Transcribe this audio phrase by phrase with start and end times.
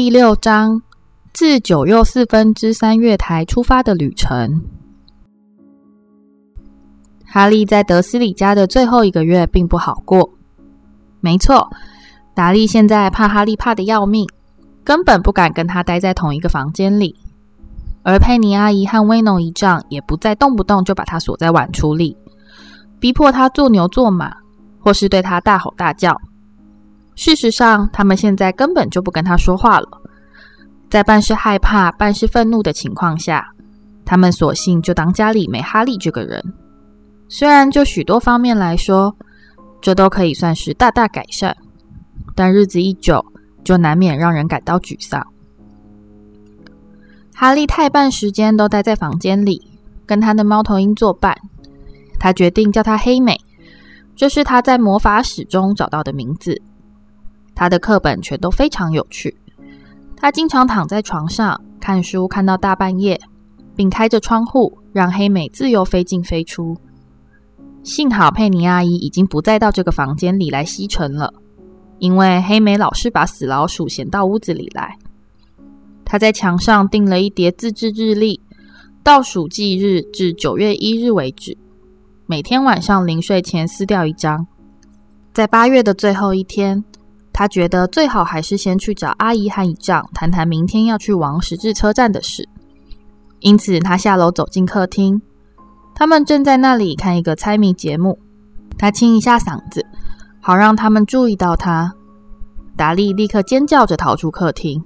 [0.00, 0.80] 第六章，
[1.32, 4.62] 自九又四分之三月台出发的旅程。
[7.26, 10.30] 哈利在德思礼家的最后一个月并不好过。
[11.18, 11.68] 没错，
[12.32, 14.24] 达利现在怕哈利怕得要命，
[14.84, 17.16] 根本不敢跟他待在同一个房间里。
[18.04, 22.16] 而佩妮阿姨和威农姨丈也不再动不动就把他锁在碗橱里，
[23.00, 24.32] 逼迫他做牛做马，
[24.78, 26.16] 或是对他大吼大叫。
[27.18, 29.88] 事实上，他们现在根本就不跟他说话了。
[30.88, 33.44] 在半是害怕、半是愤怒的情况下，
[34.04, 36.40] 他们索性就当家里没哈利这个人。
[37.28, 39.12] 虽然就许多方面来说，
[39.80, 41.52] 这都可以算是大大改善，
[42.36, 43.24] 但日子一久，
[43.64, 45.26] 就难免让人感到沮丧。
[47.34, 49.60] 哈利太半时间都待在房间里，
[50.06, 51.36] 跟他的猫头鹰作伴。
[52.20, 53.36] 他决定叫他黑美，
[54.14, 56.62] 这是他在魔法史中找到的名字。
[57.58, 59.36] 他的课本全都非常有趣。
[60.16, 63.20] 他经常躺在床上看书，看到大半夜，
[63.74, 66.76] 并开着窗户，让黑美自由飞进飞出。
[67.82, 71.34] 幸好佩妮阿姨已经不再到这个房间里来吸尘了，
[71.98, 74.96] 因为黑美老是把死老鼠衔到屋子里来。
[76.04, 78.40] 他在墙上钉了一叠自制日历，
[79.02, 81.58] 倒数计日至九月一日为止，
[82.26, 84.46] 每天晚上临睡前撕掉一张。
[85.34, 86.84] 在八月的最后一天。
[87.38, 92.44] 他觉得最好还是先去找阿姨和姨丈谈谈明天要去王十字车站的事，
[93.38, 95.22] 因此他下楼走进客厅，
[95.94, 98.18] 他们正在那里看一个猜谜节目。
[98.76, 99.86] 他清一下嗓子，
[100.40, 101.94] 好让他们注意到他。
[102.76, 104.82] 达利立刻尖叫着逃出客厅。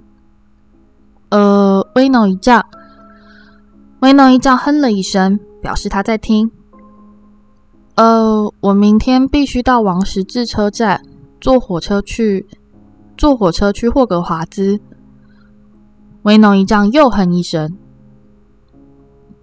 [1.29, 2.63] 呃，威诺姨丈，
[4.01, 6.51] 威诺姨丈哼了一声，表示他在听。
[7.95, 11.01] 呃，我明天必须到王十字车站。
[11.43, 12.47] 坐火车去，
[13.17, 14.79] 坐火车去霍格华兹。
[16.21, 17.77] 威农一丈又哼一声，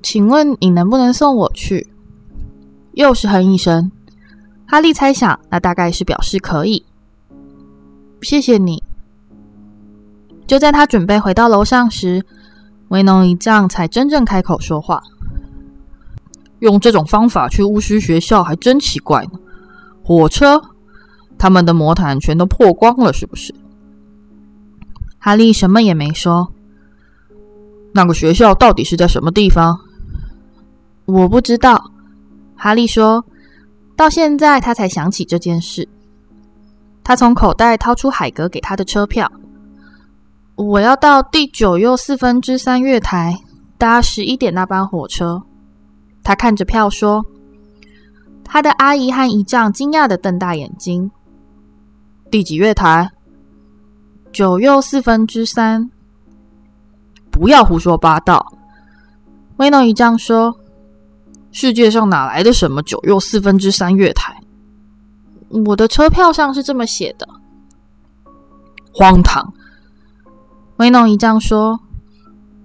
[0.01, 1.93] 请问你能不能送我去？
[2.93, 3.93] 又是哼一声。
[4.67, 6.83] 哈利猜想，那大概是表示可以。
[8.23, 8.83] 谢谢你。
[10.47, 12.25] 就在他准备回到楼上时，
[12.89, 15.03] 威农一丈才真正开口说话。
[16.61, 19.33] 用这种方法去巫师学校还真奇怪呢。
[20.03, 20.59] 火车。
[21.41, 23.55] 他们的魔毯全都破光了，是不是？
[25.19, 26.53] 哈利什么也没说。
[27.95, 29.81] 那个学校到底是在什么地方？
[31.07, 31.83] 我不知道。
[32.55, 33.25] 哈利说，
[33.97, 35.89] 到现在他才想起这件事。
[37.03, 39.33] 他从口袋掏出海格给他的车票。
[40.57, 43.35] 我要到第九又四分之三月台，
[43.79, 45.43] 搭十一点那班火车。
[46.23, 47.25] 他看着票说。
[48.45, 51.11] 他的阿姨和姨丈惊讶地瞪大眼睛。
[52.31, 53.11] 第几月台？
[54.31, 55.91] 九又四分之三。
[57.29, 58.55] 不要胡说八道！
[59.57, 60.57] 威诺一丈说
[61.51, 64.33] ：“世界上哪来的什么九又四分之三月台？
[65.67, 67.27] 我的车票上是这么写的。”
[68.95, 69.53] 荒唐！
[70.77, 71.81] 威诺一丈说：“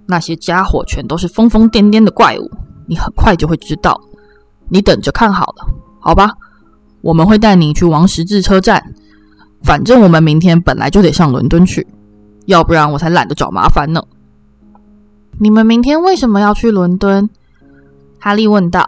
[0.06, 2.52] 那些家伙全都是疯疯癫癫的怪物，
[2.86, 4.00] 你很快就会知道。
[4.70, 5.68] 你等着看好了，
[6.00, 6.32] 好吧？
[7.02, 8.80] 我们会带你去王十字车站。”
[9.66, 11.86] 反正我们明天本来就得上伦敦去，
[12.46, 14.00] 要不然我才懒得找麻烦呢。
[15.40, 17.28] 你们明天为什么要去伦敦？
[18.20, 18.88] 哈利问道，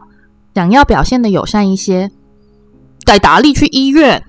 [0.53, 2.11] 想要表现得友善一些。
[3.03, 4.23] 带达利去医院。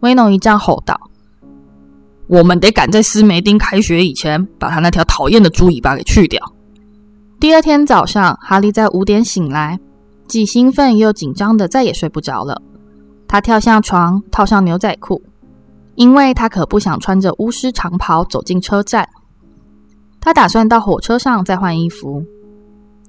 [0.00, 0.98] 威农姨丈吼道
[2.26, 6.42] ：“我们得赶在斯梅丁开学以前，把他那条讨厌的猪尾巴给去掉。”
[7.38, 9.78] 第二天早上，哈利在五点醒来，
[10.26, 12.60] 既兴奋又紧张的，再也睡不着了。
[13.28, 15.22] 他跳下床，套上牛仔裤。
[15.96, 19.08] 因为他可不想穿着巫师长袍走进车站，
[20.20, 22.22] 他打算到火车上再换衣服。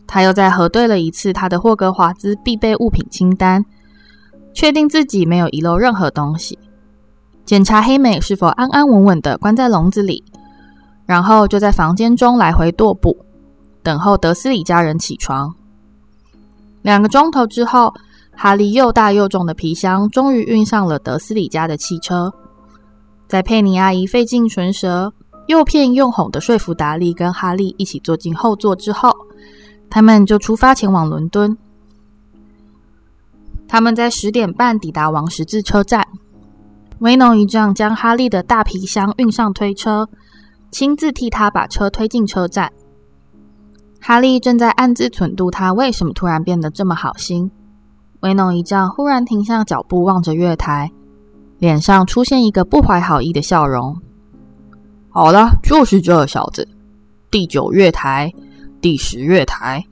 [0.08, 3.64] 他又再核对了一次他的霍格华兹必备物品清单，
[4.54, 6.58] 确定自己没有遗漏任何东西，
[7.44, 10.24] 检查黑美是否安安稳稳地关在笼子里，
[11.06, 13.18] 然后就在房间中来回踱步，
[13.84, 15.54] 等候德斯里家人起床。
[16.84, 17.94] 两个钟头之后，
[18.34, 22.34] 哈利又大又重的皮箱终于运上了德斯里家的汽车。
[23.28, 25.14] 在佩妮阿姨费尽唇舌、
[25.48, 29.14] 又骗又哄的说服达利跟哈利一起坐进后座之后，
[29.90, 31.58] 他们就出发前往伦敦。
[33.68, 36.08] 他们在十点半抵达王十字车站。
[37.00, 40.08] 威农一丈将哈利的大皮箱运上推车，
[40.72, 42.72] 亲自替他把车推进车站。
[44.00, 47.52] 哈利正在暗自忖度他为什么突然变得这么好心。
[48.22, 50.92] 威农一丈忽然停下脚步，望着月台。
[51.60, 53.96] 脸上出现一个不怀好意的笑容。
[55.10, 56.68] 好了，就是这小子，
[57.32, 58.32] 第九月台，
[58.80, 59.84] 第十月台。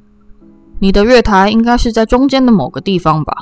[0.80, 3.36] 你的月台应该是在中间的某个地方吧？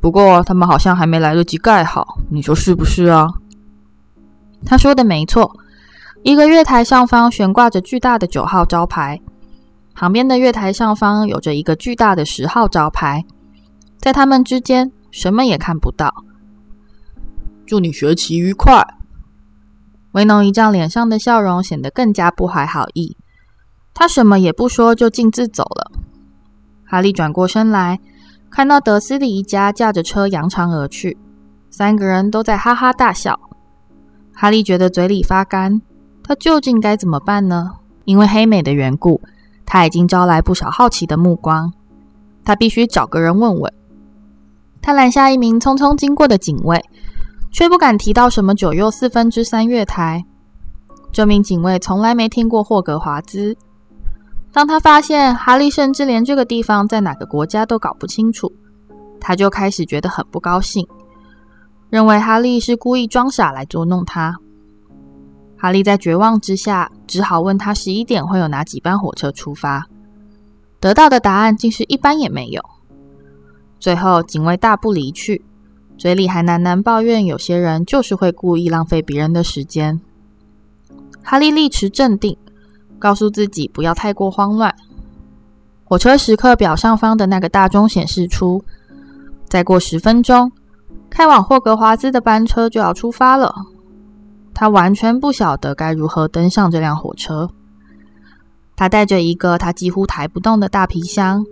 [0.00, 3.28] 不过他们好像还没来得及盖好，你说是不是啊？
[4.66, 5.50] 他说的没错，
[6.22, 9.18] 一个月台上方悬挂着巨大的九号招牌，
[9.94, 13.24] 旁边的月台上方有着一个巨大的十号招牌，
[13.98, 16.12] 在他们之间什么也看不到。
[17.70, 18.84] 祝你学习愉快。
[20.10, 23.16] 维农一丈脸上的笑容显得更加不怀好意，
[23.94, 25.92] 他什么也不说就径自走了。
[26.84, 28.00] 哈利转过身来，
[28.50, 31.16] 看到德斯里一家驾着车扬长而去，
[31.70, 33.38] 三个人都在哈哈大笑。
[34.34, 35.80] 哈利觉得嘴里发干，
[36.24, 37.70] 他究竟该怎么办呢？
[38.04, 39.20] 因为黑美的缘故，
[39.64, 41.72] 他已经招来不少好奇的目光，
[42.44, 43.72] 他必须找个人问问。
[44.82, 46.84] 他拦下一名匆匆经过的警卫，
[47.50, 50.24] 却不敢提到什么九又四分之三月台。
[51.12, 53.56] 这名警卫从来没听过霍格华兹。
[54.52, 58.52] 当他发现哈利甚至连这个地方在哪个国家都搞不清楚，
[59.20, 60.86] 他就开始觉得很不高兴，
[61.88, 64.36] 认为哈利是故意装傻来捉弄他。
[65.56, 69.86] 哈利在绝望之下，只好问他十一点会有哪几班火车出发，
[70.80, 72.62] 得到的答案竟是一班也没有。
[73.78, 75.44] 最后，警卫大步离去，
[76.00, 80.00] 嘴里还喃喃抱怨有些人就是会故意浪费别人的时间。
[81.22, 82.34] 哈利立持镇定。
[83.00, 84.76] 告诉自己不要太过慌乱。
[85.84, 88.62] 火车时刻表上方的那个大钟显示出，
[89.48, 90.52] 再过十分钟，
[91.08, 93.54] 开往霍格华兹的班车就要出发了。
[94.52, 97.48] 他完全不晓得该如何登上这辆火车。
[98.76, 101.42] 他带着一个他几乎抬不动的大皮箱，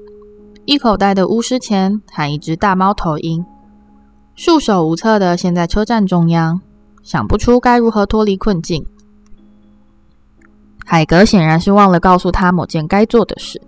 [0.66, 3.42] 一口袋的巫师钱和一只大猫头鹰，
[4.38, 6.61] 束手无策的陷在车站中央，
[7.02, 8.87] 想不出该如何脱离困境。
[10.87, 13.61] 海格显然是忘了告诉他某件该做的事，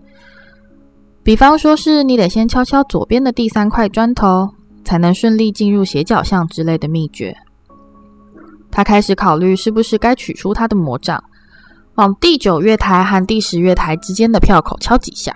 [1.24, 4.48] 比方说是你得先敲敲左边的第三块砖头，
[4.84, 7.36] 才能顺利进入斜角巷之类的秘诀。
[8.70, 11.20] 他开始考虑是不是该取出他的魔杖，
[11.96, 15.34] 往第九月台和第十月台之间的票口敲几下。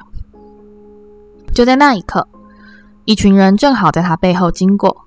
[1.52, 2.24] 就在那一刻，
[3.04, 5.03] 一群人正好在他背后经过，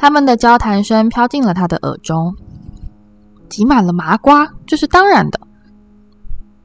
[0.00, 2.34] 他们的交谈声飘进了他的耳中，
[3.50, 5.38] 挤满了麻瓜，这是当然的。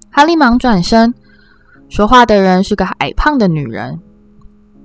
[0.09, 1.13] 哈利忙转身，
[1.89, 3.99] 说话的人是个矮胖的女人。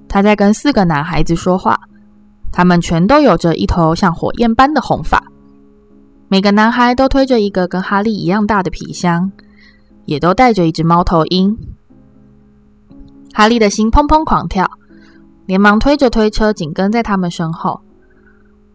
[0.09, 1.79] 她在跟四个男孩子说话，
[2.51, 5.23] 他们全都有着一头像火焰般的红发。
[6.27, 9.31] 每个男孩都推着一个跟哈利一样大的皮箱，
[10.07, 11.57] 也都带着一只猫头鹰。
[13.33, 14.69] 哈利的心砰砰狂跳，
[15.47, 17.81] 连忙推着推车紧跟在他们身后。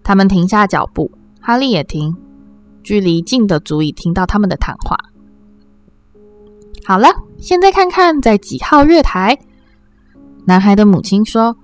[0.06, 1.12] 他们停下脚步，
[1.42, 2.16] 哈利也停，
[2.84, 4.96] 距离近的足以听到他们的谈话。
[6.86, 7.10] 好了，
[7.40, 9.36] 现在看看在几号月台。
[10.46, 11.58] 男孩的母亲说：“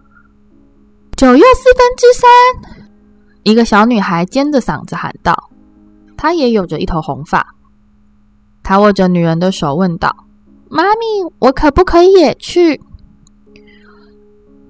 [1.15, 2.83] 九又四分之三。”
[3.43, 5.51] 一个小女孩尖着嗓子喊道
[6.17, 7.45] ：“她也有着一头红发。”
[8.63, 10.15] 她握着女人的手问道
[10.67, 12.81] ：“妈咪，我可不可以也去？”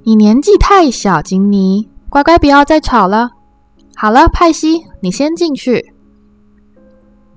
[0.04, 3.32] 你年纪太小，金妮，乖乖不要再吵了。
[3.96, 5.94] 好了，派西，你先进去。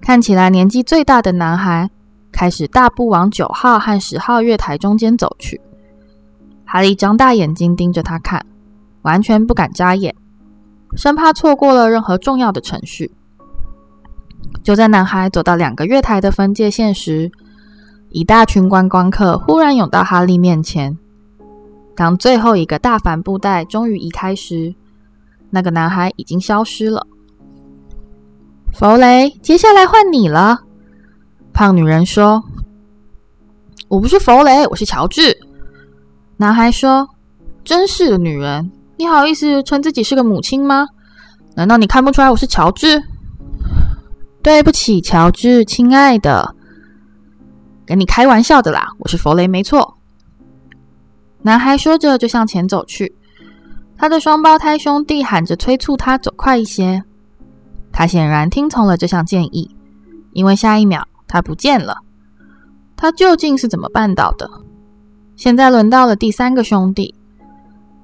[0.00, 1.90] 看起来年纪最大的男孩。
[2.36, 5.60] 开始大步往九号和十号月台中间走去。
[6.64, 8.44] 哈利张大眼睛盯着他看，
[9.02, 10.12] 完全不敢眨眼，
[10.96, 13.12] 生怕错过了任何重要的程序。
[14.64, 17.30] 就在男孩走到两个月台的分界线时，
[18.10, 20.98] 一大群观光客忽然涌到哈利面前。
[21.94, 24.74] 当最后一个大帆布袋终于移开时，
[25.54, 27.06] 那个男孩已经消失了。
[28.72, 30.58] 弗雷，接下来换你了。
[31.52, 32.42] 胖女人说
[33.86, 35.38] ：“我不是弗雷，我是乔治。”
[36.36, 37.08] 男孩说
[37.62, 40.88] ：“真是的，女人，你好意思称自己是个母亲吗？
[41.54, 43.00] 难道你看不出来我是乔治？”
[44.42, 46.52] 对不起，乔治，亲爱的，
[47.86, 49.96] 跟你开玩笑的啦，我是弗雷，没错。
[51.42, 53.14] 男孩说着就向前走去，
[54.04, 57.02] 他的双胞胎兄弟喊着催促他走快一些。
[57.90, 59.74] 他显然听从了这项建议，
[60.34, 61.08] 因为下一秒。
[61.26, 61.96] 他不见了，
[62.96, 64.46] 他究竟是怎么办到的？
[65.36, 67.14] 现在轮到了第三个兄弟，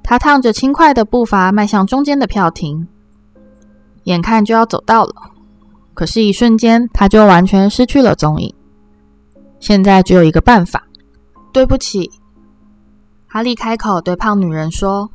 [0.02, 2.88] 他踏着轻快的步伐迈向中间的票亭，
[4.04, 5.12] 眼看就要走到了，
[5.92, 8.54] 可是，一瞬间他就完全失去了踪影。
[9.58, 10.82] 现在只有一个办法。
[11.52, 12.10] 对不起，
[13.26, 15.10] 哈利开口对胖女人说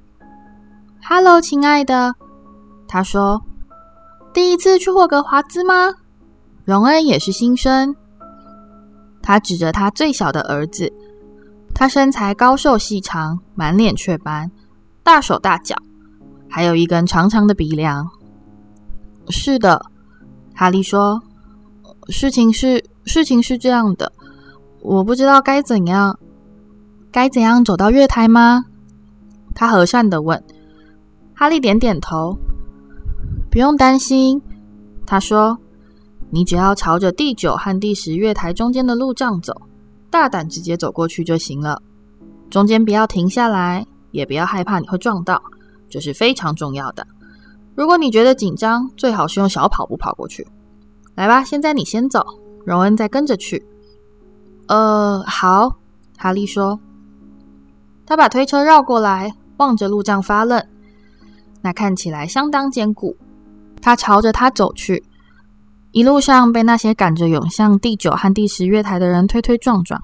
[1.07, 2.15] 哈喽，亲爱的。”
[2.89, 3.39] 他说
[4.33, 5.93] ：“第一次去霍格华兹吗？”
[6.65, 7.95] 荣恩也是新生。
[9.21, 10.91] 他指着他最小的儿子，
[11.75, 14.49] 他身材高瘦细长，满脸雀斑，
[15.03, 15.75] 大手大脚，
[16.49, 18.09] 还有一根长长的鼻梁。
[19.29, 19.85] 是的，
[20.55, 21.21] 哈利说
[22.09, 24.11] ：“事情是事情是这样的，
[24.81, 26.17] 我不知道该怎样，
[27.11, 28.65] 该怎样走到月台吗？”
[29.53, 30.43] 他和善的问。
[31.35, 32.37] 哈利点点头。
[33.51, 34.41] 不用担心，
[35.05, 35.57] 他说
[36.31, 39.53] ：“你只要朝着第九和第十月台中间的路障走，
[40.09, 41.81] 大胆直接走过去就行了。
[42.49, 45.41] 中间不要停下来，也不要害怕你会撞到，
[45.89, 47.05] 这是非常重要的。
[47.75, 50.45] 如果你觉得紧张，最好是用小跑步跑过去。
[51.15, 52.25] 来吧，现在你先走，
[52.65, 53.65] 荣恩再跟着去。
[54.67, 55.77] ”“呃，好。”
[56.17, 56.79] 哈利说。
[58.05, 60.63] 他把推车绕过来，望着路障发愣，
[61.65, 63.17] 那看起来相当坚固。
[63.81, 65.03] 他朝着他走去，
[65.93, 69.99] 一路上被那些赶着涌向第九和第十月台的人推推撞撞。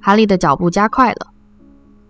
[0.00, 1.26] 哈利的脚步加快了，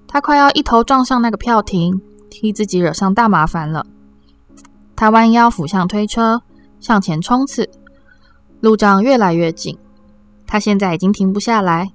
[0.07, 1.99] 他快要一头撞上那个票亭，
[2.29, 3.87] 替自己惹上大麻烦了。
[4.95, 6.43] 他弯腰俯向推车，
[6.81, 7.67] 向前冲刺，
[8.61, 9.79] 路障越来越近，
[10.47, 11.91] 他现在已经停不下来。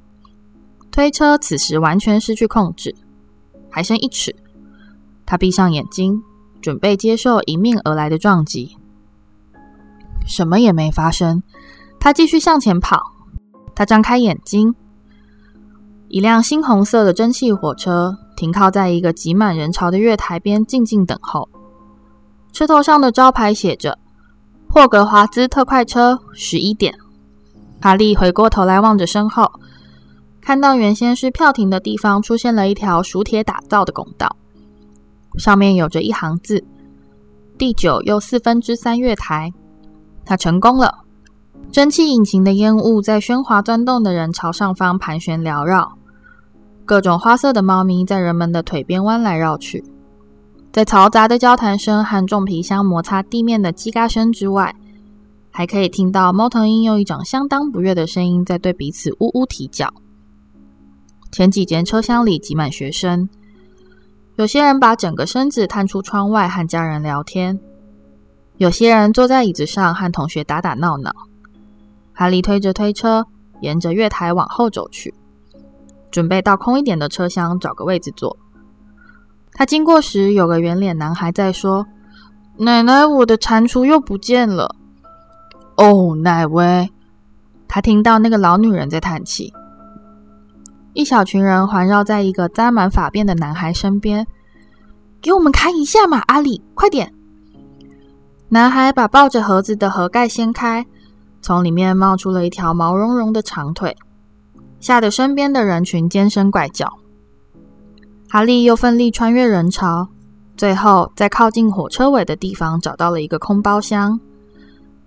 [0.89, 2.95] 推车此时完全失去控制，
[3.69, 4.35] 还剩一尺。
[5.27, 6.23] 他闭上眼睛。
[6.65, 8.75] 准备接受迎面而来的撞击，
[10.25, 11.43] 什么也没发生。
[11.99, 12.99] 他继续向前跑。
[13.75, 14.73] 他张开眼睛，
[16.07, 21.47] 一辆猩红色的蒸汽火车停靠在一个挤满人潮的月台边，静静等候。
[22.51, 23.99] 车头上的招牌写着
[24.67, 26.95] “霍格华兹特快车，十一点”。
[27.79, 29.51] 哈利回过头来望着身后，
[30.41, 34.35] 看到原先是票亭的地方出现了一条熟铁打造的拱道。
[35.37, 36.63] 上面有着一行字
[37.57, 39.51] ：“第九又四分之三月台。”
[40.25, 40.99] 他成功了。
[41.71, 45.97] 蒸汽引擎的烟雾在喧哗钻动的人潮上方盘旋缭绕，
[46.85, 49.83] 各种花色的猫咪在人们的腿边弯来绕去。
[50.71, 54.73] 在嘈杂的交谈声和重皮箱摩擦地面的叽嘎声之外，
[55.51, 59.91] 还可以听到猫头鹰用一种相当不悦的声音在对彼此呜呜啼叫。
[61.31, 63.27] 前几节车厢里挤满学生。
[64.37, 67.57] 有些人把整个身子探出窗外和家人聊天，
[68.57, 71.11] 有些人坐在椅子上和同学打打闹闹。
[72.13, 73.25] 哈利推着推车，
[73.61, 75.13] 沿着月台往后走去，
[76.11, 78.37] 准备到空一点的车厢找个位置坐。
[79.53, 81.87] 他经过时，有个圆脸男孩在说
[82.59, 84.75] ：“奶奶，我的蟾蜍又不见了。”
[85.77, 86.89] 哦，奶威！
[87.69, 89.53] 他听到那个老女人在叹气。
[90.95, 94.25] 一小群人环绕在一个扎满发辫的男孩身边，
[95.21, 97.13] 给我们看一下嘛，阿里，快点！
[98.47, 100.85] 男孩把抱着盒子的盒盖掀开，
[101.41, 103.93] 从里面冒出了一条毛茸茸的长腿，
[104.79, 106.89] 吓得身边的人群尖声怪叫。
[108.29, 110.07] 哈利又奋力穿越人潮，
[110.55, 114.17] 最后在靠近火车尾的地方找到了一个空包厢。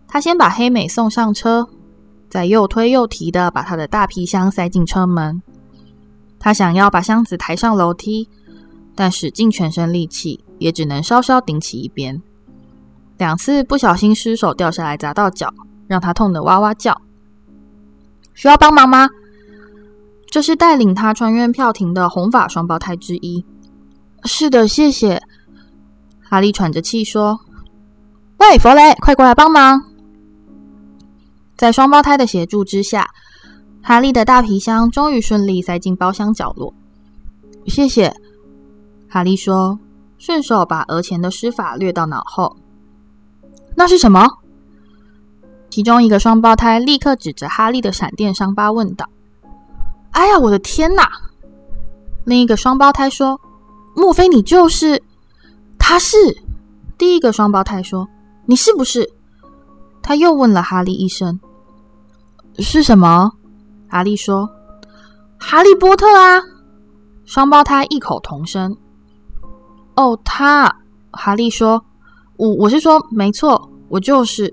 [0.07, 1.66] 他先把黑美送上车，
[2.28, 5.40] 再又推又提的把他的大皮箱塞进车门。
[6.38, 8.28] 他想要把箱子抬上楼梯，
[8.95, 12.23] 但使尽全身力气，也只能稍稍顶起一边。
[13.16, 15.52] 两次不小心失手掉下来砸到脚，
[15.88, 17.00] 让他痛得哇哇叫。
[18.35, 19.09] 需要帮忙吗？
[20.30, 23.45] 这是带领他穿越票亭的红发双胞胎之一。
[24.25, 25.21] 是的，谢谢。
[26.21, 27.40] 哈利喘着气说
[28.38, 29.83] ：“喂，弗雷，快过来帮忙！”
[31.57, 33.09] 在双胞胎的协助之下。
[33.88, 36.75] 哈利的大皮箱终于顺利塞进包厢角落。
[37.68, 38.14] 谢谢，
[39.09, 39.78] 哈利说，
[40.18, 42.54] 顺手把额前的施法略到脑后。
[43.75, 44.28] 那是什么？
[45.71, 49.09] 其中一个双胞胎立刻指着哈利的闪电伤疤问道
[50.12, 51.11] ：“哎呀，我的天哪！”
[52.26, 53.40] 另一个双胞胎说
[53.97, 55.02] ：“莫非你就是？”
[55.80, 56.18] 他是。
[56.99, 58.07] 第一个双胞胎说
[58.45, 59.11] ：“你是不是？”
[60.04, 61.40] 他又问了哈利一声
[62.61, 63.33] ：“是什么？”
[63.88, 64.49] 哈利说
[65.38, 66.40] ：“哈利波特啊！”
[67.25, 68.76] 双胞胎异口同声。
[69.97, 70.75] “哦，他。”
[71.12, 71.83] 哈利说
[72.37, 74.52] ：“我我是说，没错，我就是。”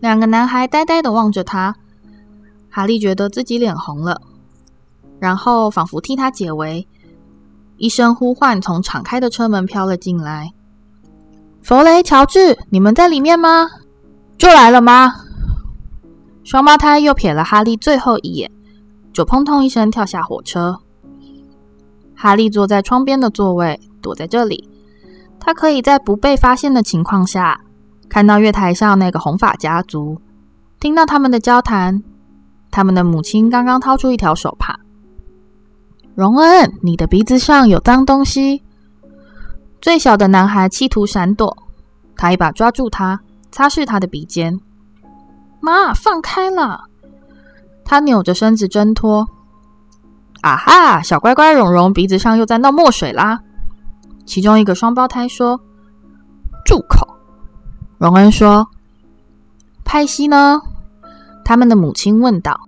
[0.00, 1.74] 两个男孩呆呆的望着他。
[2.70, 4.20] 哈利觉得自己脸红了，
[5.18, 6.86] 然后仿佛替他解围，
[7.78, 10.52] 一声呼唤从敞开的车门飘了进来
[11.62, 13.68] ：“弗雷、乔治，你们在里面吗？
[14.36, 15.12] 就来了吗？”
[16.48, 18.50] 双胞胎又瞥了哈利最后一眼，
[19.12, 20.80] 就砰通一声跳下火车。
[22.16, 24.66] 哈利坐在窗边的座位，躲在这里。
[25.38, 27.60] 他可以在不被发现的情况下，
[28.08, 30.18] 看到月台上那个红发家族，
[30.80, 32.02] 听到他们的交谈。
[32.70, 34.74] 他们的母亲刚刚掏出一条手帕。
[36.14, 38.62] 荣恩，你的鼻子上有脏东西。
[39.82, 41.54] 最小的男孩企图闪躲，
[42.16, 43.20] 他一把抓住他，
[43.52, 44.58] 擦拭他的鼻尖。
[45.60, 46.84] 妈，放开了！
[47.84, 49.26] 他扭着身子挣脱。
[50.40, 53.40] 啊哈，小乖乖，荣荣鼻子上又在闹墨水啦。
[54.24, 55.60] 其中一个双胞胎说
[56.64, 57.08] ：“住口！”
[57.98, 58.68] 荣恩说
[59.84, 60.60] ：“派西呢？”
[61.44, 62.60] 他们的母亲问道：“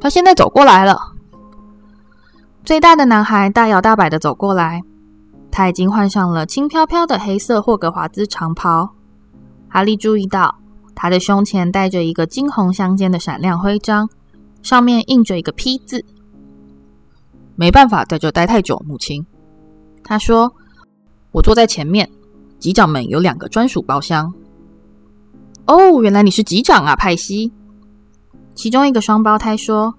[0.00, 0.98] 他现在走过来了。”
[2.64, 4.82] 最大的男孩大摇大摆的走过来，
[5.50, 8.90] 他已经换上了轻飘飘的黑色霍格华兹长袍。
[9.68, 10.57] 哈利注意到
[11.00, 14.10] 他的胸前戴着一个金红相间的闪亮徽章，
[14.62, 16.04] 上面印着一个 P 字。
[17.54, 19.24] 没办法在这待太久，母亲。
[20.02, 20.52] 他说
[21.30, 22.10] ：“我坐在前面，
[22.58, 24.34] 机长们有两个专属包厢。”
[25.66, 27.52] 哦，原来你是机长啊，派西。
[28.56, 29.94] 其中一个双胞胎说，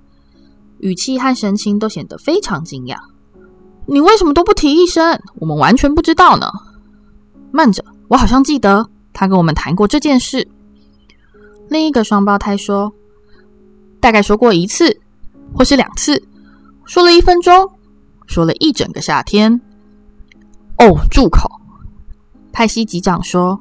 [0.80, 2.98] 语气和神情都显得非常惊讶。
[3.86, 5.18] 你为什么都不提一声？
[5.36, 6.52] 我们完全不知道呢。
[7.52, 10.46] 慢着，我好像记得他跟我们谈过这件事。
[11.70, 12.92] 另一个双胞胎说，
[14.00, 15.00] 大概说过一次，
[15.54, 16.22] 或是两次，
[16.86, 17.72] 说了一分钟，
[18.26, 19.62] 说了一整个夏天。
[20.80, 21.50] 哦，住口！
[22.52, 23.60] 派西级长说，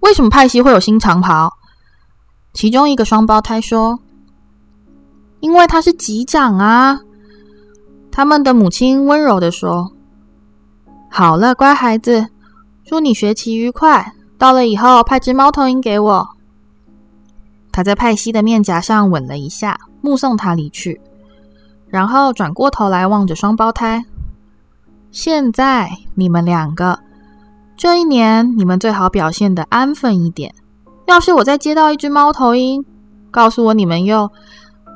[0.00, 1.52] 为什么派西会有新长袍？
[2.52, 3.98] 其中一个双胞胎说
[5.40, 7.00] ：“因为他是级长啊。”
[8.10, 9.92] 他们的母亲温柔地说
[11.10, 12.26] ：“好了，乖孩子，
[12.84, 14.12] 祝你学习愉快。
[14.38, 16.28] 到了以后，派只猫头鹰给我。”
[17.72, 21.00] 他在派西的面颊上吻了一下，目送他离去，
[21.88, 24.04] 然后转过头来望着双胞胎
[25.12, 26.98] ：“现在你们两个，
[27.76, 30.54] 这一年你们最好表现的安分一点。”
[31.06, 32.84] 要是我再接到一只猫头鹰，
[33.30, 34.30] 告诉我你们又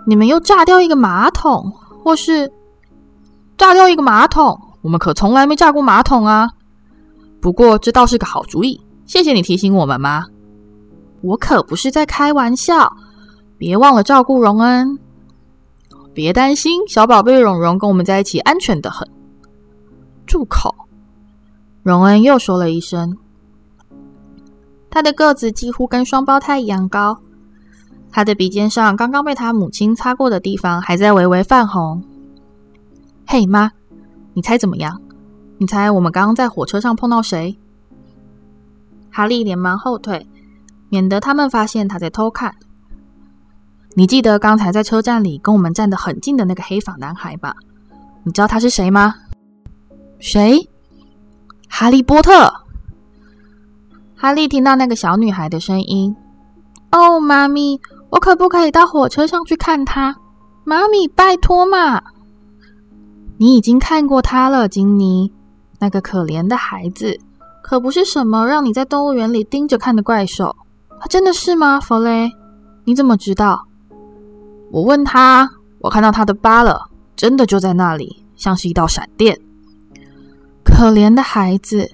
[0.07, 2.53] 你们又炸掉一个马桶，或是
[3.57, 6.51] 炸掉一个马桶，我们可从来没炸过马桶啊。
[7.41, 8.79] 不过这倒是个好主意，
[9.13, 10.25] 谢谢你提醒我们嘛。
[11.21, 12.91] 我可不是在开玩笑，
[13.59, 14.99] 别忘了照顾荣恩。
[16.15, 19.07] 别担心，小宝贝荣荣跟我们在一起安全得很。
[20.27, 20.75] 住口！
[21.83, 23.15] 荣恩又说了一声。
[24.89, 27.19] 他的个子几乎跟双胞胎一样高，
[28.11, 32.03] 他的鼻尖上刚刚被他母亲擦过的地方还在微微泛红。
[33.27, 33.71] 嘿，妈，
[34.33, 34.99] 你猜怎么样？
[35.59, 37.59] 你猜我们刚刚在火车上碰到谁？
[39.13, 40.27] 哈利连忙后退，
[40.89, 42.53] 免得他们发现他在偷看。
[43.95, 47.55] 你记得刚才在车站里跟我们站得很近的那个黑发男孩吧？
[48.25, 49.15] 你知道他是谁吗？
[50.19, 50.67] 谁？
[51.69, 52.53] 哈利波特。
[54.17, 56.17] 哈利听到那个小女孩的声音
[56.93, 60.17] ：“哦，妈咪，我可不可以到火车上去看她？
[60.65, 62.01] 妈咪，拜托嘛！
[63.37, 65.31] 你已经看过她了，金妮。
[65.81, 67.19] 那个可怜的孩子，
[67.63, 70.55] 可不是什么让你在动物园里盯着看的怪兽。
[71.01, 72.31] 他真的是吗，弗雷？
[72.85, 73.67] 你怎么知道？
[74.71, 75.49] 我问他，
[75.79, 79.39] 我看到他的疤了，真的就在那里，像是一道闪电。
[80.65, 81.89] 可怜的孩子。”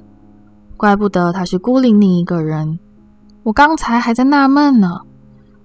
[0.78, 2.78] 怪不得他是孤零零一个人，
[3.42, 5.00] 我刚才还在纳闷呢。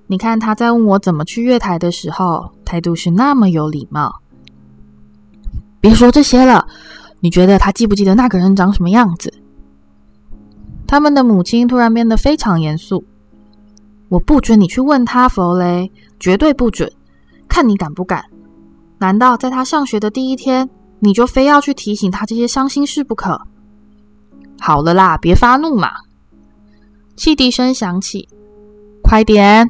[0.08, 4.12] 你看他在问我怎么去月台的时候，态度是那么有礼貌。
[5.80, 6.66] 别说这些了，
[7.20, 9.32] 你觉得他记不记得那个人长什么样子？
[10.94, 13.04] 他们的母亲突然变得非常严肃。
[14.10, 16.88] 我不准你去问他，弗雷，绝对不准。
[17.48, 18.24] 看你敢不敢？
[19.00, 23.42] 难道在他上学的第一天，你就非要去提醒他这些伤心事不可？
[24.60, 25.90] 好了啦，别发怒嘛！
[27.16, 28.30] 汽笛声响起，
[29.02, 29.68] 快点！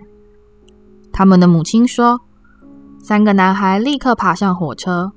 [1.13, 2.19] 他们的母亲说。
[2.99, 5.09] 三个男孩立刻爬上火车，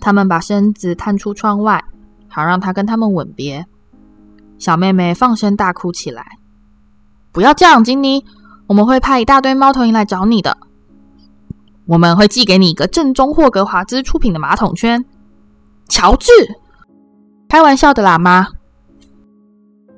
[0.00, 1.80] 他们把身子探出窗外，
[2.26, 3.64] 好让他跟他们吻别。
[4.58, 6.24] 小妹妹放声大哭起来
[7.32, 8.24] ：“不要这样，金妮！
[8.66, 10.56] 我们会派一大堆猫头鹰来找你的。
[11.86, 15.04] 我们会寄给你一个正宗霍格华兹出品的马桶圈。”
[15.88, 16.30] 乔治，
[17.48, 18.46] 开玩笑的啦，妈。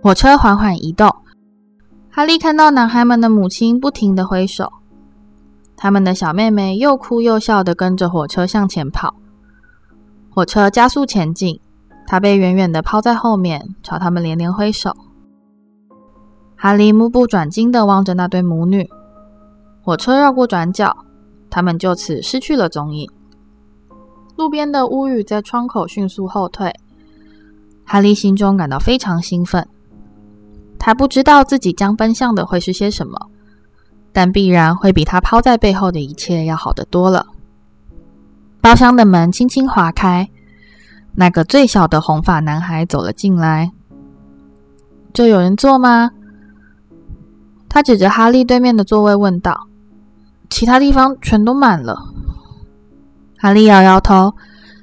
[0.03, 1.15] 火车缓缓移动，
[2.11, 4.73] 哈利看到男孩们的母亲不停的挥手，
[5.77, 9.15] 他们的小妹妹又哭又笑的跟着火车向前跑。
[10.31, 11.61] 火车加速前进，
[12.07, 14.97] 他被远远的抛在后面，朝他们连连挥手。
[16.55, 18.89] 哈利目不转睛地望着那对母女。
[19.83, 20.97] 火车绕过转角，
[21.51, 23.09] 他们就此失去了踪影。
[24.37, 26.73] 路边的乌云在窗口迅速后退，
[27.85, 29.67] 哈利心中感到非常兴奋。
[30.79, 33.19] 他不知道自己将奔向的会是些什么，
[34.13, 37.27] 但必然会比他抛在背后的一切要好得多了。
[38.61, 40.29] 包厢的门轻轻划开，
[41.17, 43.73] 那个最小的红发男孩走了进来。
[45.13, 46.11] 这有人坐吗？
[47.69, 49.67] 他指着哈利对面的座位问道。
[50.49, 51.99] 其他地方全都满了。
[53.39, 54.35] 哈利摇摇头。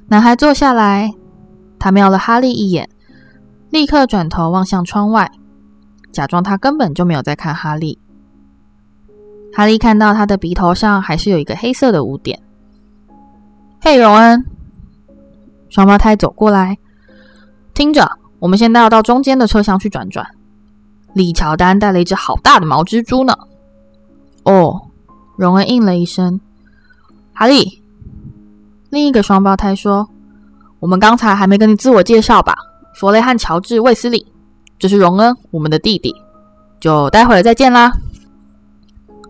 [0.08, 1.12] 男孩坐下来，
[1.78, 2.88] 他瞄了哈利一眼，
[3.70, 5.30] 立刻转头望向窗外，
[6.12, 7.98] 假装他根本就没有在看哈利。
[9.54, 12.40] 哈利看到他的鼻头上还是有一个黑色的污点。
[13.80, 14.44] 嘿，荣恩！
[15.74, 16.78] 双胞胎走过来，
[17.74, 18.08] 听着。
[18.38, 20.24] 我们现在要到中间的车厢去转转。
[21.14, 23.36] 李乔丹带了一只好大的毛蜘蛛呢。
[24.44, 24.80] 哦，
[25.36, 26.40] 荣恩应了一声。
[27.32, 27.82] 哈利，
[28.90, 30.08] 另一个双胞胎说
[30.78, 32.54] ：“我们刚才还没跟你自我介绍吧？
[32.94, 34.24] 弗雷和乔治·卫斯理，
[34.78, 36.14] 这是荣恩，我们的弟弟。
[36.78, 37.92] 就待会儿再见啦，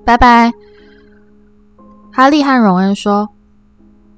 [0.05, 0.53] 拜拜。”
[2.13, 3.31] 哈利和荣恩说。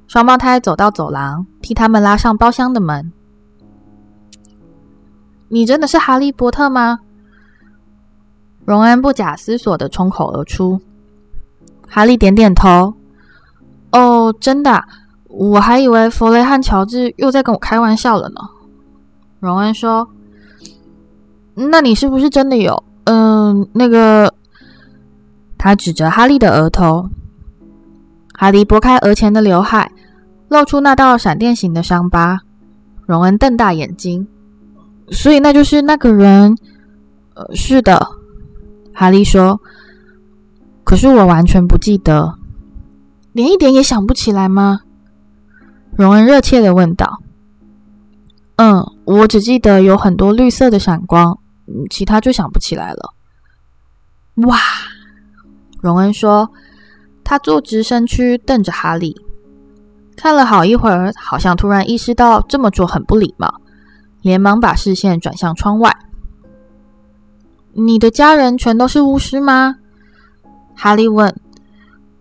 [0.09, 3.13] 双胞胎走到走廊，替他们拉上包厢的门。
[5.49, 7.01] 你真的是哈利波特吗？
[8.65, 10.81] 荣恩不假思索的冲口而出。
[11.89, 12.95] 哈利点点头。
[13.91, 14.85] 哦，真的？
[15.25, 18.37] 我还以为弗雷和乔治又在跟我开玩笑了呢。
[19.41, 20.09] 荣恩说
[21.55, 22.81] ：“那你是不是真的有？
[23.07, 24.33] 嗯、那个……”
[25.59, 27.09] 他指着哈利的额头。
[28.35, 29.91] 哈利拨开额前的刘海，
[30.49, 32.41] 露出那道闪电形的伤疤。
[33.07, 34.27] 荣恩瞪大眼睛。
[35.13, 36.57] 所以那就是那个人，
[37.35, 38.05] 呃，是的，
[38.93, 39.61] 哈利说。
[40.83, 42.39] 可是我完全不记得，
[43.33, 44.81] 连一点也想不起来吗？
[45.97, 47.21] 荣恩热切的问道。
[48.57, 51.39] 嗯，我只记得有很多绿色的闪光，
[51.91, 53.15] 其他就想不起来了。
[54.47, 54.59] 哇，
[55.81, 56.51] 荣恩说，
[57.23, 59.15] 他坐直身躯，瞪着哈利，
[60.17, 63.53] 看了好一会儿，好像突然意识到这么做很不礼貌。
[64.23, 65.95] 连忙把视线转向窗外。
[67.75, 69.77] 你的家人全都是巫师吗？
[70.75, 71.33] 哈利问。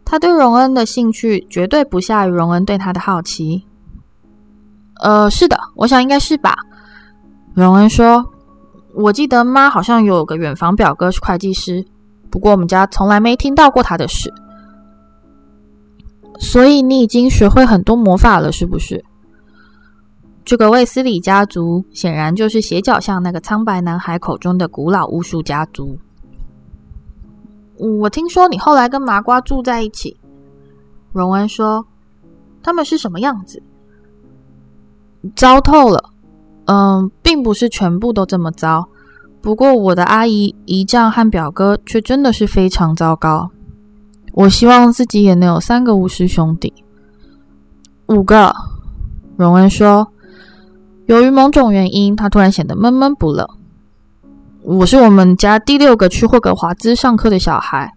[0.04, 3.66] 他对荣恩的兴趣绝对不下于荣恩对他的好奇。
[5.02, 6.56] 呃，是的，我想应该是吧。
[7.56, 8.24] 荣恩说
[8.94, 11.84] ：“我记得妈好像有个远房表哥是会计师，
[12.30, 14.32] 不过我们家从来没听到过他的事。
[16.39, 19.04] 所以你已经学会很多魔法了，是不是？”
[20.45, 25.98] 这个卫斯理家族显然就是斜角巷那个苍白男孩口中的古老巫术家族。
[27.78, 30.15] 我听说你后来跟麻瓜住在一起，
[31.12, 31.86] 荣恩说
[32.62, 33.62] ：“他们是什么样子？”
[35.36, 36.12] 糟透了。
[36.67, 38.88] 嗯，并不是全部都这么糟。
[39.41, 43.50] 不过我的阿姨、姨丈和表哥却真的是非常糟糕。
[44.36, 46.74] 我希望自己也能有三个巫师兄弟。
[48.08, 48.54] 五个，
[49.38, 50.12] 荣恩说。
[51.06, 53.48] 由于某种原因，他突然显得闷闷不乐。
[54.62, 57.89] 我是我们家第六个去霍格华兹上课的小孩。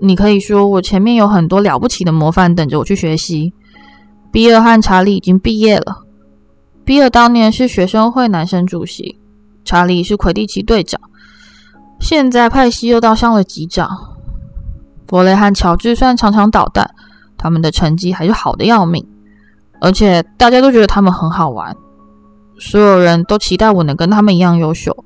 [0.00, 3.52] 你可以说，我前面有很多了不起的模范等着我去学习。
[4.32, 6.02] 比尔和查理已经毕业了。
[6.84, 9.20] 比尔当年是学生会男生主席，
[9.64, 11.00] 查理是魁地奇队长，
[12.00, 14.15] 现在派西又当上了级长。
[15.08, 16.90] 弗雷和乔治虽然常常捣蛋，
[17.36, 19.06] 他们的成绩还是好的要命，
[19.80, 21.76] 而且大家都觉得他们很好玩。
[22.58, 25.04] 所有人都期待我能跟他们一样优秀，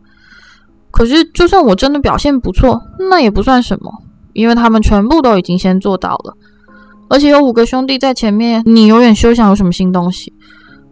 [0.90, 3.92] 可是就算我真的表现不错，那也不算什么，
[4.32, 6.36] 因为他们全部都已经先做到了，
[7.08, 10.32] 而且有五个兄弟在前面，你永远休想有什么新东西。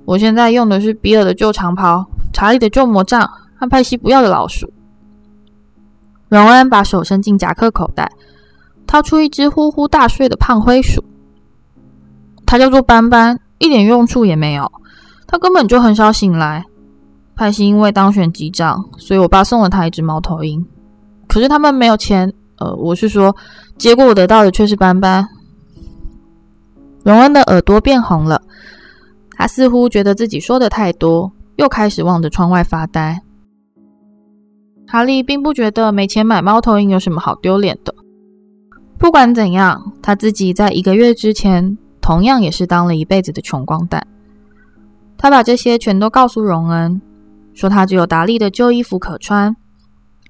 [0.04, 4.72] 我现在用的是比尔的旧长袍、查理的旧魔杖和派西不要的老鼠。
[6.28, 8.10] 荣恩把手伸进夹克口袋，
[8.88, 11.04] 掏出一只呼呼大睡的胖灰鼠，
[12.46, 14.72] 它叫做斑斑，一点用处也没有。
[15.26, 16.64] 他根本就很少醒来。
[17.36, 20.66] 派西因为当选机长，所以我爸送了他一只猫头鹰。
[21.28, 23.36] 可是他们没有钱，呃，我是说，
[23.76, 25.28] 结果我得到的却是斑斑。
[27.04, 28.40] 荣恩的耳朵变红了，
[29.36, 33.20] 他似乎觉得自己说的太多，又开始望着窗外发呆。
[34.86, 37.94] 哈利并不觉得没钱买猫头鹰有什么好丢脸的。
[38.98, 44.04] 不管怎样，他自己在一个月之前，同样也是当了一辈子的穷光蛋。
[45.16, 47.00] 他把这些全都告诉荣恩，
[47.54, 49.54] 说他只有达利的旧衣服可穿，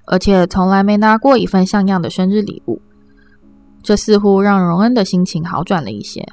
[0.07, 2.81] 而且从来没拿过一份像样的生日礼物。
[3.83, 6.27] 这似乎让荣恩的心情好转了一些。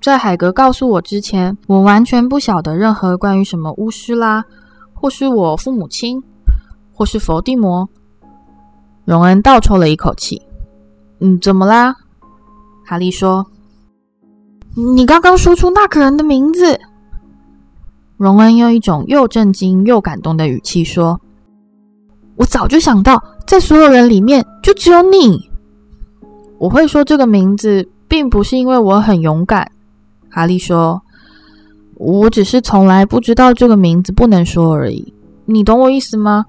[0.00, 4.44] 在海格告诉我之前，我完全不晓得任何关于什么巫师啦，
[4.94, 6.22] 或是我父母亲，
[6.94, 7.88] 或是佛地魔？
[9.08, 10.42] 荣恩倒抽了一口气。
[11.20, 11.96] 嗯，怎么啦？
[12.84, 13.46] 哈利说
[14.94, 16.78] ：“你刚刚说出那个人的名字。”
[18.18, 21.18] 荣恩用一种又震惊又感动的语气说
[22.36, 25.40] ：“我早就想到，在所有人里面，就只有你。
[26.58, 29.72] 我会说这个名字，并不是因为我很勇敢。”
[30.28, 31.00] 哈利说
[31.96, 35.14] ：“我只是从来不知道这个名字不能说而已。
[35.46, 36.44] 你懂我意思吗？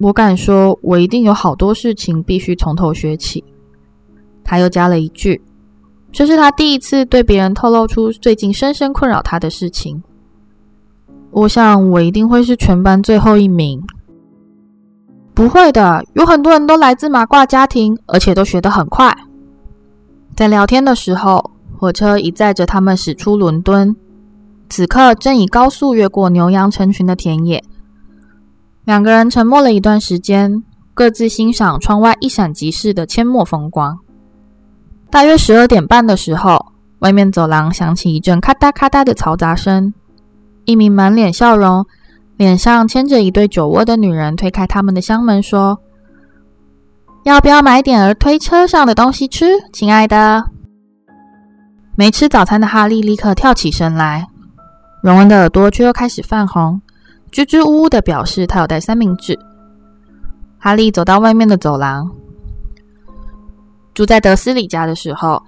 [0.00, 3.42] 我敢说，我一定有好多事情必须从头学起。”
[4.44, 5.40] 他又加了一句
[6.12, 10.02] ：“这是他第一次对别人透露出最近深深困扰他的事情。”
[11.30, 13.82] 我想，我一定会是全班最后一名。
[15.32, 19.12] 不会的，有很多人都来自麻瓜家庭，而且都学得很快。
[20.36, 23.96] 在聊天的时候，火车已载着他们驶出伦敦，
[24.68, 27.62] 此刻正以高速越过牛羊成群的田野。
[28.84, 33.98] 两个人沉默了一段时间，各自欣赏窗外一闪即逝的阡陌风光。
[35.10, 39.92] 大约十二点半的时候，外面走廊响起一阵咔嗒咔嗒的嘈杂声。
[40.66, 41.84] 一名满脸笑容、
[42.36, 45.78] 脸上牵着一对酒窝的女人推开他们的厢门，说
[47.24, 50.44] ：“要不要买点儿推车上的东西吃，亲爱的？”
[51.96, 54.26] 没吃早餐的哈利立刻跳起身来，
[55.02, 56.80] 荣恩的耳朵却又开始泛红，
[57.34, 59.36] 支支吾吾的表示他有带三明治。
[60.56, 62.08] 哈利走到外面的走廊，
[63.92, 65.42] 住在德斯里家的时候，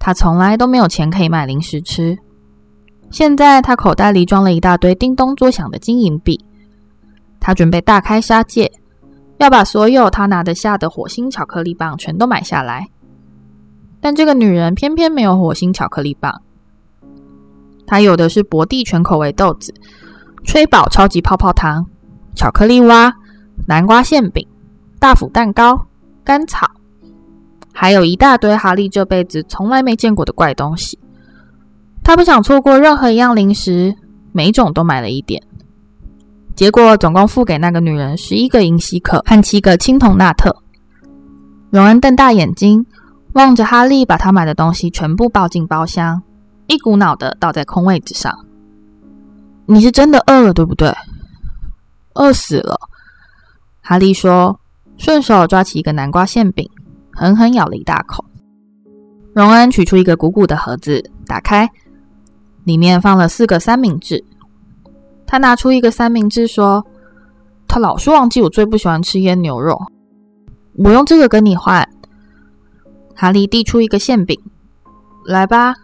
[0.00, 2.16] 他从来都没有钱可以买零食吃。
[3.10, 6.42] 现在他口袋里装了一大堆叮咚作响的金银币，
[7.38, 8.72] 他准备大开杀戒，
[9.36, 12.88] 要把所有他拿得下的火星巧克力棒全都买下来。
[14.00, 16.40] 但这个女人偏偏没有火星巧克力棒，
[17.86, 19.74] 她有的是博蒂全口味豆子、
[20.44, 21.84] 吹宝超级泡泡糖、
[22.34, 23.12] 巧克力蛙、
[23.66, 24.46] 南瓜馅饼、
[24.98, 25.86] 大福蛋糕、
[26.24, 26.66] 甘草，
[27.72, 30.98] 还有一大堆哈利这辈子从来没见过的怪东西。
[32.02, 33.94] 他不想错过任何一样零食，
[34.32, 35.42] 每种都买了一点。
[36.56, 40.56] 结果总共付给那个女人十一个银西克和七个青铜纳特。
[41.70, 42.86] 荣恩瞪大眼睛
[43.34, 46.22] 望着哈利，把他买的东西全部抱进包厢，
[46.66, 48.34] 一股脑的倒在空位置上。
[49.70, 50.90] 你是真的饿了，对不对？
[52.14, 52.80] 饿死了。
[53.82, 54.58] 哈利说，
[54.96, 56.66] 顺手抓起一个南瓜馅饼，
[57.12, 58.24] 狠狠咬了一大口。
[59.34, 61.68] 荣恩取出一个鼓鼓的盒子，打开。
[62.64, 64.24] 里面放了四个三明治，
[65.26, 66.86] 他拿出一个三明治说
[67.68, 69.78] ：“他老是忘记我最不喜欢吃腌牛肉，
[70.76, 71.86] 我用这个跟你换。”
[73.14, 74.40] 哈利递出一个馅饼，
[75.26, 75.74] 来吧，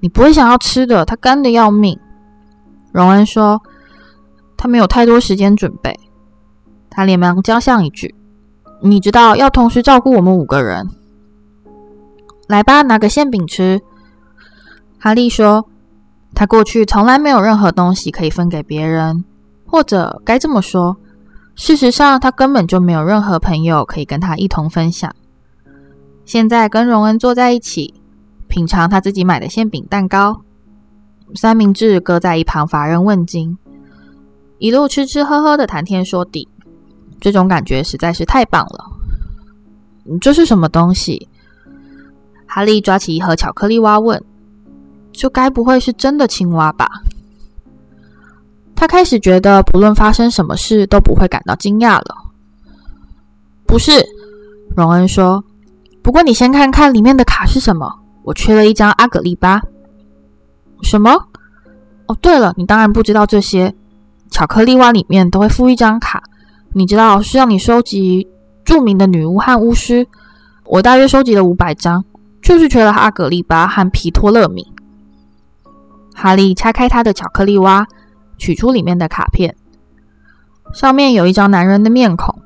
[0.00, 1.98] 你不会想要吃的，它干的要命。
[2.98, 3.62] 荣恩说
[4.58, 5.96] ：“他没有太多时间准备。”
[6.90, 8.12] 他连忙加上一句
[8.82, 10.84] ：“你知道要同时照顾我们五个人。”
[12.48, 13.80] 来吧，拿个馅饼吃。
[14.98, 15.64] 哈利说
[16.34, 19.24] ：“他过去从来没有任何东西可以分给别人，
[19.64, 20.96] 或者该这么说，
[21.54, 25.14] 事实上他根本就没有任何朋友可以跟他一同分享。
[26.24, 27.94] 现在跟荣恩坐在一起，
[28.48, 30.42] 品尝他自己买的馅饼蛋糕，
[31.34, 33.56] 三明治搁在一旁乏人问津，
[34.58, 36.48] 一路吃吃喝喝的谈天说地，
[37.20, 38.84] 这种感觉实在是太棒了。
[40.20, 41.28] 这是什么东西？”
[42.46, 44.22] 哈利抓起一盒巧克力蛙问。
[45.10, 46.88] 就该不会是真的青蛙吧？
[48.76, 52.14] 他开始觉得，不论发生什么事，都不会感到惊讶了。
[53.66, 53.90] 不是，
[54.76, 55.42] 荣恩说。
[56.02, 57.92] 不过你先看看里面的卡是什么。
[58.22, 59.60] 我缺了一张阿格丽巴。
[60.82, 61.10] 什么？
[62.06, 63.74] 哦，对了，你当然不知道这些。
[64.30, 66.22] 巧克力蛙里面都会附一张卡，
[66.74, 68.28] 你知道是让你收集
[68.62, 70.06] 著名的女巫和巫师。
[70.66, 72.04] 我大约收集了五百张，
[72.42, 74.62] 就是缺了阿格丽巴和皮托勒米。
[76.14, 77.86] 哈利拆开他的巧克力蛙，
[78.36, 79.56] 取出里面的卡片，
[80.74, 82.38] 上面有一张男人的面孔，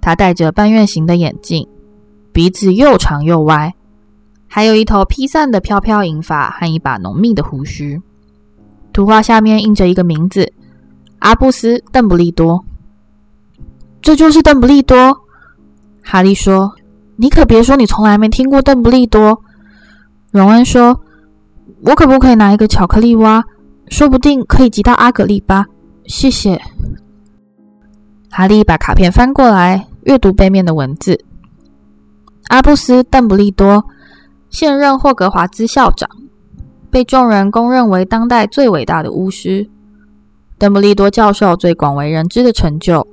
[0.00, 1.68] 他戴着半月形的眼镜，
[2.32, 3.74] 鼻子又长又歪，
[4.52, 7.98] 还有一头披散的飘飘银发和一把浓密的胡须。
[8.92, 10.52] 图画下面印着一个名字：
[11.20, 12.64] 阿布斯·邓布利多。
[14.02, 15.16] 这就是邓布利多。
[16.02, 16.72] 哈利说
[17.14, 19.40] ：“你可别说你从来没听过邓布利多。”
[20.32, 21.00] 荣恩说。
[21.82, 23.42] 我可不可以拿一个巧克力蛙？
[23.88, 25.64] 说不定可以集到阿格丽巴。
[26.04, 26.60] 谢谢。
[28.28, 31.18] 哈利把卡片翻过来，阅读背面的文字：
[32.48, 33.82] 阿布斯·邓布利多，
[34.50, 36.08] 现任霍格华兹校长，
[36.90, 39.68] 被众人公认为当代最伟大的巫师。
[40.58, 43.06] 邓布利多教授最广为人知的成就，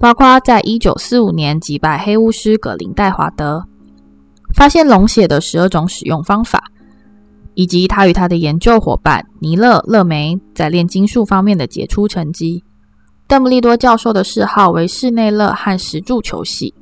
[0.00, 3.62] 包括在一九四五年击败黑巫师葛林戴华德，
[4.54, 6.64] 发现龙血的十二种使用方法，
[7.54, 12.64] 以及他与他的研究伙伴尼勒·勒梅在炼金术方面的杰出成绩。
[13.28, 16.74] 邓布利多教授的嗜好为室内乐和石柱球戏。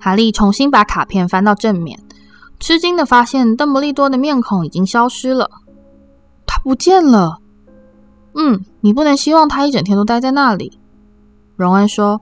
[0.00, 1.98] 哈利重新把卡片翻到正面，
[2.58, 5.50] 吃惊的发现邓布利多的面孔已经消失了，
[6.46, 7.38] 他不见了。
[8.34, 10.78] 嗯，你不能希望他一整天都待在那里。
[11.56, 12.20] 荣恩说：“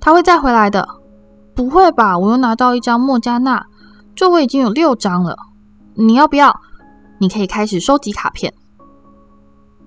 [0.00, 0.88] 他会再回来的。”
[1.54, 2.18] 不会吧？
[2.18, 3.64] 我又拿到一张莫加纳，
[4.14, 5.36] 这我已经有六张了。
[5.94, 6.54] 你要不要？
[7.18, 8.52] 你可以开始收集卡片。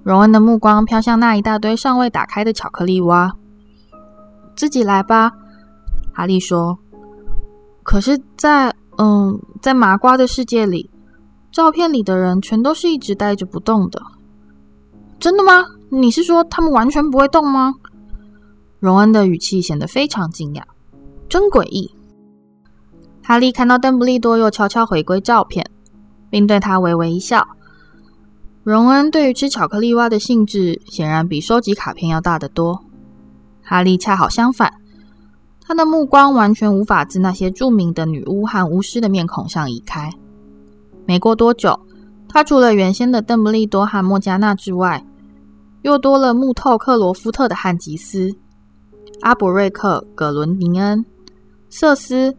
[0.02, 3.32] 荣恩的目光飘向那一大堆尚未打开的巧克力蛙。
[4.56, 5.32] 自己来吧，
[6.12, 6.78] 哈利说。
[7.84, 10.90] 可是，在嗯，在麻瓜的世界里，
[11.54, 14.02] 照片里的人全都是一直呆着不动的。
[15.18, 15.64] 真的吗？
[15.90, 17.74] 你是说他们完全不会动吗？
[18.80, 20.64] 荣恩的语气显得非常惊讶。
[21.30, 21.90] 真诡异！
[23.24, 25.66] 哈利看到邓布利多又悄悄回归照片，
[26.30, 27.48] 并对他微微一笑。
[28.64, 32.84] 荣恩对于吃巧克力蛙的兴致显然比收集卡片要大得多。
[33.62, 34.74] 哈利恰好相反，
[35.70, 40.12] 他的目光完全无法自那些著名的女巫和巫师的面孔上移开。
[41.06, 41.80] 没过多久，
[42.28, 45.06] 他除了原先的邓布利多和莫加纳之外，
[45.84, 48.36] 又多了穆透克罗夫特的汉吉斯、
[49.22, 51.06] 阿伯瑞克、葛伦宁恩。
[51.70, 52.36] 瑟斯、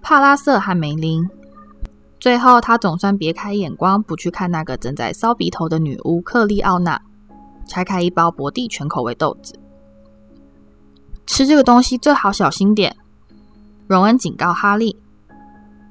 [0.00, 1.28] 帕拉瑟和梅林，
[2.20, 7.02] 最后他总算别开眼光，不去看那个正在烧鼻头的女巫克利奥娜，
[7.66, 9.58] 拆开一包博蒂全口味豆子。
[11.26, 12.96] 吃这个东西最好小心点，
[13.86, 14.96] 荣恩警告哈利。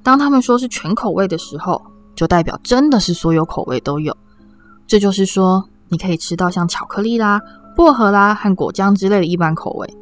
[0.01, 1.81] 当他们说是全口味的时候，
[2.15, 4.15] 就代表真的是所有口味都有。
[4.87, 7.41] 这就是说，你可以吃到像巧克力啦、
[7.75, 9.97] 薄荷啦和果酱之类的一般口味。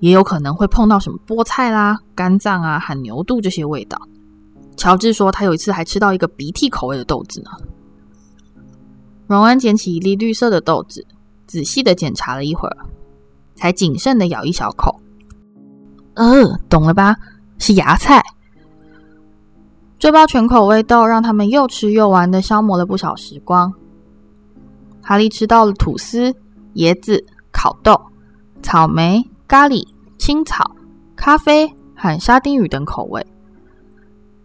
[0.00, 3.96] 也有可能会碰到什么菠菜啦、肝脏啊、和牛肚这些味道。
[4.76, 7.50] 乔治说，他有一次还吃到一个鼻涕口味的豆子呢。
[9.28, 11.06] 荣恩捡起一粒绿色的豆子，
[11.46, 12.76] 仔细的检查了一会儿，
[13.54, 14.94] 才谨慎的咬一小口。
[16.14, 17.16] 呃，懂了吧？
[17.58, 18.22] 是芽菜。
[19.98, 23.72] 这包全口味豆让他们又吃又玩的消磨了不少时光。
[25.00, 26.34] 哈利吃到了吐司、
[26.74, 28.00] 椰子、烤豆、
[28.62, 29.22] 草莓。
[29.48, 29.86] 咖喱、
[30.18, 30.74] 青草、
[31.14, 33.26] 咖啡和沙丁鱼等口味，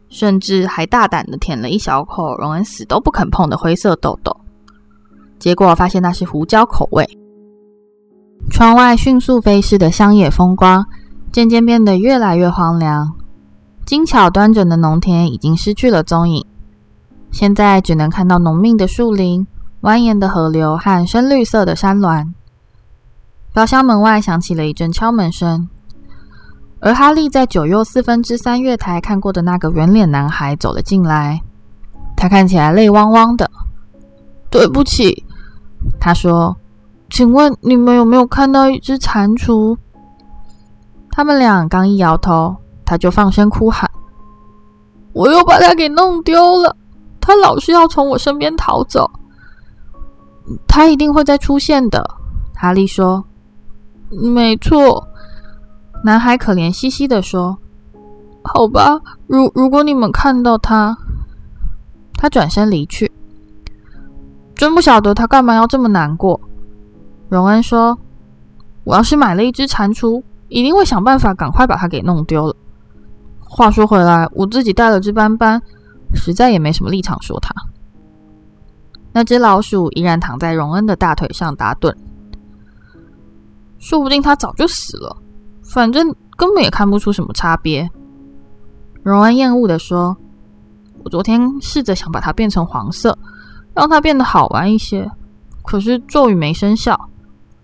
[0.10, 4.36] 甚至还大胆的舔了一小口荣恩死都不肯碰的灰色豆豆。
[5.40, 7.08] 结果发现那是胡椒口味。
[8.50, 10.86] 窗外迅速飞逝的乡野风光，
[11.32, 13.14] 渐渐变得越来越荒凉。
[13.86, 16.46] 精巧端正的农田已经失去了踪影，
[17.32, 19.46] 现在只能看到浓密的树林、
[19.82, 22.34] 蜿蜒的河流和深绿色的山峦。
[23.54, 25.70] 包厢门外响起了一阵敲门声，
[26.80, 31.42] 而哈利在九又四分之三月台看过的那个圆脸男孩走了进来。
[32.16, 33.50] 他看起来泪汪汪的。
[34.50, 35.26] 对不起，
[36.00, 36.56] 他说
[37.18, 39.76] ：“请问你们有没有看到一只蟾蜍？”
[41.10, 43.90] 他们俩刚一摇头，他就放声哭喊
[45.14, 46.78] ：“我又把它给弄丢了！
[47.20, 49.10] 他老是要从我身边逃走。
[50.68, 52.08] 他一定会再出现的。”
[52.54, 53.26] 哈利说。
[54.12, 55.08] 没错，
[56.04, 57.58] 男孩可怜兮兮地说
[58.46, 60.96] ：“好吧，如如果你们看到他，
[62.14, 63.12] 他转身离去。
[64.54, 66.40] 真不晓得他干嘛要这么难过。”
[67.30, 67.98] 荣恩说
[68.86, 72.56] ：“我要是买了一只蟾蜍，一定会想办法赶快把它给弄丢了。
[73.40, 75.62] 话说回来，我自己带了只斑斑，
[76.16, 77.54] 实在也没什么立场说它。”
[79.12, 81.94] 那只老鼠依然躺在荣恩的大腿上打盹。
[83.80, 85.16] 说不定它早就死了，
[85.64, 87.90] 反正根本也看不出什么差别。
[89.04, 90.16] 荣恩厌恶地说
[91.04, 93.18] ：“我昨天试着想把它变成黄色，
[93.74, 95.10] 让它变得好玩一些，
[95.64, 97.10] 可是咒语没生效。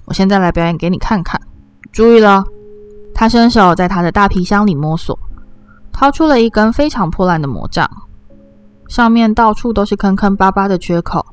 [0.06, 1.40] 我现在来表演给你看看。
[1.92, 2.44] 注意了！”
[3.16, 5.18] 他伸手在他的大皮箱里摸索，
[5.92, 7.88] 掏出了一根非常破烂的魔杖，
[8.88, 11.24] 上面到处都是坑坑巴巴的缺口，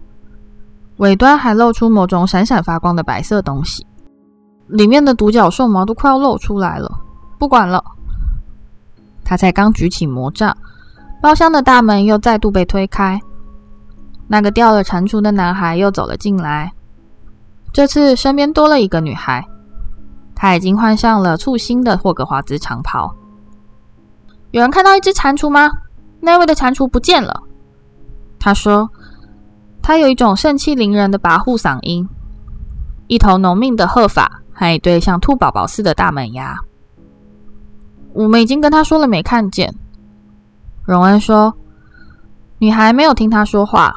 [0.99, 3.87] 尾端还露出某种闪闪发光的白色东西。
[4.67, 6.93] 里面的独角兽毛都快要露出来了，
[7.39, 7.83] 不管了。
[9.25, 10.55] 他才刚举起魔杖，
[11.23, 13.19] 包厢的大门又再度被推开，
[14.29, 16.71] 那个掉了蟾蜍的男孩又走了进来。
[17.73, 19.47] 这次身边多了一个女孩，
[20.35, 23.15] 她已经换上了簇新的霍格华兹长袍。
[24.51, 25.71] 有人看到一只蟾蜍吗？
[26.21, 27.43] 那位的蟾蜍不见了。
[28.39, 28.91] 他说，
[29.81, 32.09] 他有一种盛气凌人的跋扈嗓音，
[33.07, 34.31] 一头浓密的褐发。
[34.53, 36.55] 还有一对像兔宝宝似的大门牙。
[38.13, 39.75] 我们已经跟他说了没看见。
[40.83, 41.55] 荣恩说
[42.59, 43.95] ：“女孩没有听他说话，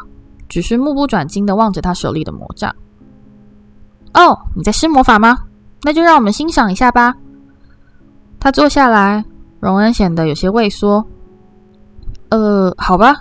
[0.48, 2.74] 只是目不转睛的望着他手里的魔杖。”
[4.14, 5.38] 哦，你在施魔法吗？
[5.82, 7.14] 那就让我们欣赏一下吧。
[8.40, 9.24] 他坐下来，
[9.60, 11.06] 荣恩显得有些畏缩。
[12.30, 13.14] 呃，好吧。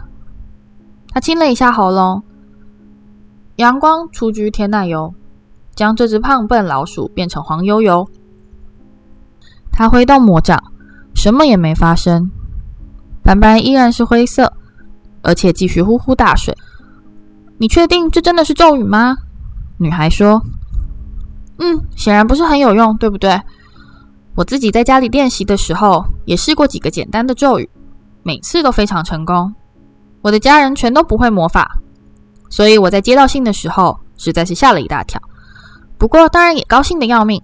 [1.10, 2.22] 他清了一下喉咙。
[3.56, 5.12] 阳光雏菊、甜奶油，
[5.74, 8.08] 将这只胖笨老鼠变成黄油油。
[9.70, 10.62] 他挥动魔杖，
[11.14, 12.30] 什么也没发生。
[13.22, 14.52] 斑斑依然是灰色，
[15.22, 16.56] 而且继续呼呼大睡。
[17.58, 19.16] 你确定这真的是咒语吗？
[19.78, 20.40] 女孩说。
[21.64, 23.40] 嗯，显然不是很有用，对不对？
[24.34, 27.70] 我自己在家里练习的时候，也试过几个简单的咒语，
[28.24, 29.54] 每次都非常成功。
[30.22, 31.76] 我的家人全都不会魔法，
[32.50, 35.20] 所以我在接到信的时候，实在是吓了一大跳。
[35.96, 37.40] 不过当然也高兴得要命。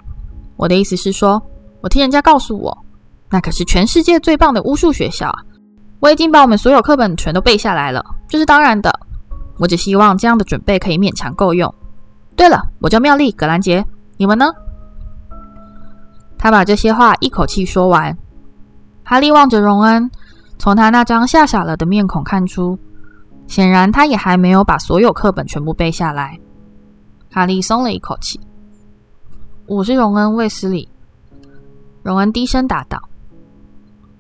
[0.57, 1.41] 我的意思是说，
[1.81, 2.77] 我听人家告诉我，
[3.31, 5.39] 那可是全世界最棒的巫术学校啊！
[6.01, 8.93] 我已经把我们所有课本全都背下来了，这是当然的。
[9.59, 11.73] 我只希望这样的准备可以勉强够用。
[12.35, 13.85] 对了，我叫妙丽·葛兰杰。
[14.19, 14.53] 你们呢？
[16.37, 18.17] 他把这些话一口气说完。
[19.05, 20.11] 哈利望着荣恩，
[20.59, 22.77] 从他那张吓傻了的面孔看出，
[23.47, 26.39] 显然他也还没有把所有课本全部背下来。
[27.31, 28.41] 哈利松了一口气。
[29.67, 30.89] 我是荣恩·卫斯理。
[32.03, 33.01] 荣恩低声答道：“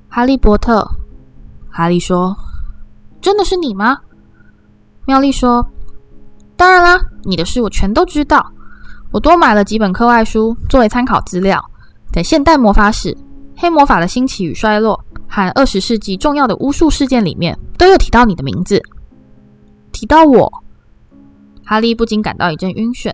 [0.08, 0.88] 哈利波特。”
[1.68, 2.36] 哈利说
[3.20, 3.98] ：“真的是你吗？”
[5.06, 5.66] 妙丽说
[6.56, 8.48] ：“当然啦，你的事我全都知道。”
[9.10, 11.64] 我多买了几本课外书作为参考资料，
[12.12, 13.16] 在现代魔法史、
[13.56, 18.82] 黑魔法的兴起与衰落和二十世纪重要的巫术事件里面，都有提到你的名字。
[19.92, 20.52] 提到我，
[21.64, 23.10] 哈利不禁感到一阵晕眩。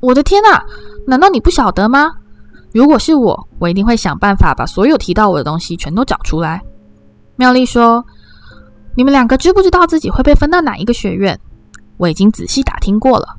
[0.00, 0.64] 我的天哪！
[1.06, 2.12] 难道你不晓得吗？
[2.72, 6.62] 如果是我，我一定会想办法把所有提到我的东西全都找出来。
[7.36, 8.04] 妙丽说
[8.96, 11.38] ：“你们两个知不知道自己会被分到哪一个学院？
[11.98, 13.36] 我已经仔细打听过了。”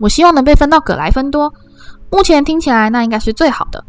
[0.00, 1.52] 我希望能被分到葛莱芬多，
[2.10, 3.84] 目前听起来那应该是最好的。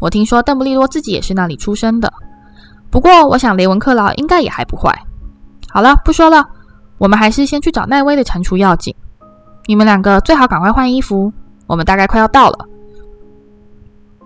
[0.00, 2.12] 我听说邓布利多自己也是那里出生的，
[2.88, 4.96] 不过我想雷文克劳应该也还不坏。
[5.68, 6.48] 好了，不说了，
[6.96, 8.94] 我们还是先去找奈威的蟾蜍要紧。
[9.66, 11.32] 你们两个最好赶快换衣服，
[11.66, 12.64] 我们大概快要到了。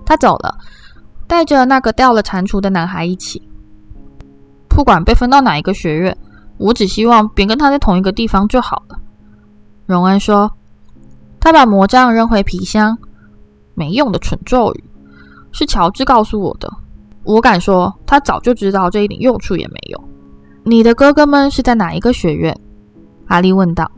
[0.05, 0.55] 他走了，
[1.27, 3.41] 带着那个掉了蟾蜍的男孩一起。
[4.69, 6.15] 不管被分到哪一个学院，
[6.59, 8.99] 我只希望别跟他在同一个地方就好了。
[9.87, 10.53] 荣恩说。
[11.43, 12.97] 他把魔杖扔回皮箱，
[13.75, 14.85] 没用的蠢咒语，
[15.51, 16.73] 是乔治告诉我的。
[17.25, 20.05] 我敢说，他早就知道这一点用处也没有。
[20.63, 22.57] 你的哥哥们是在哪一个学院？
[23.27, 23.91] 哈利问道。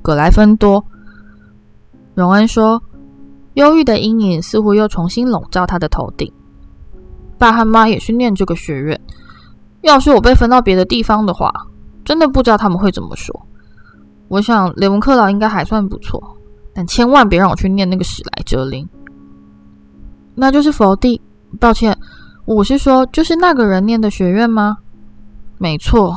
[0.00, 0.82] 葛莱芬多。
[2.14, 2.82] 荣恩说，
[3.52, 6.32] 忧郁的阴影似乎又重新笼罩他的头顶。
[7.36, 8.98] 爸和妈也是念这个学院。
[9.82, 11.52] 要是我被分到别的地方的话，
[12.02, 13.46] 真的不知道他们会怎么说。
[14.30, 16.22] 我想雷文克劳应该还算不错，
[16.72, 18.88] 但千万别让我去念那个史莱哲林。
[20.36, 21.20] 那就是佛地。
[21.58, 21.98] 抱歉，
[22.44, 24.76] 我是说，就是那个人念的学院吗？
[25.58, 26.16] 没错。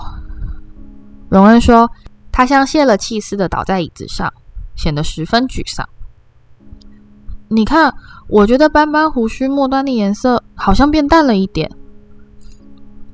[1.28, 1.89] 荣恩说，
[2.32, 4.32] 他像泄了气似的倒在椅子上，
[4.76, 5.84] 显得十分沮丧。
[7.47, 7.91] 你看，
[8.28, 11.68] 我觉得斑斑胡须末端的颜色好像变淡了一点。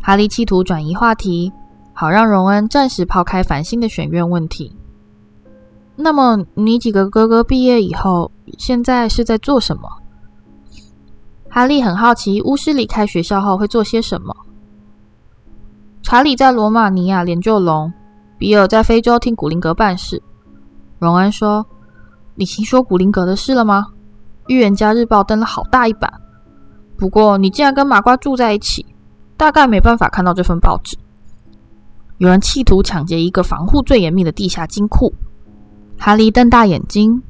[0.02, 1.50] 哈利企图转移话题，
[1.94, 4.76] 好让荣恩暂时抛开烦心的选院问题。
[6.02, 9.90] 那么，你几个哥哥毕业以后，现在是在做什么？
[11.50, 14.34] 哈利很好奇，巫师离开学校后会做些什么。
[16.02, 17.92] 查理在罗马尼亚研究龙，
[18.38, 20.24] 比尔在非洲听古灵阁办事。
[21.00, 21.66] 荣恩说
[22.36, 23.86] ：“你听说古灵阁的事了吗？
[24.48, 26.10] 预言家日报登了好大一版。
[26.98, 28.86] 不过，你竟然跟麻瓜住在一起，
[29.36, 30.98] 大概没办法看到这份报纸。
[32.20, 35.14] 有人企图抢劫一个防护最严密的地下金库。”
[36.00, 37.22] 哈利瞪大眼睛：“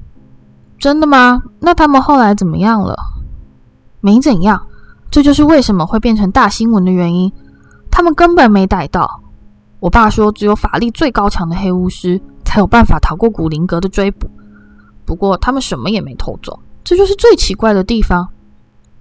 [0.80, 1.42] 真的吗？
[1.60, 2.96] 那他们后来怎么样了？
[4.00, 4.62] 没怎样，
[5.10, 7.32] 这就是为什么会变成大新闻的原因。
[7.90, 9.22] 他们根本没逮到。
[9.80, 14.30] 我爸说，只有法力最高强的黑巫师才有办法逃过古灵阁的追捕。
[15.04, 18.28] 不过，他们什么也没偷走，这就是最奇怪的地方。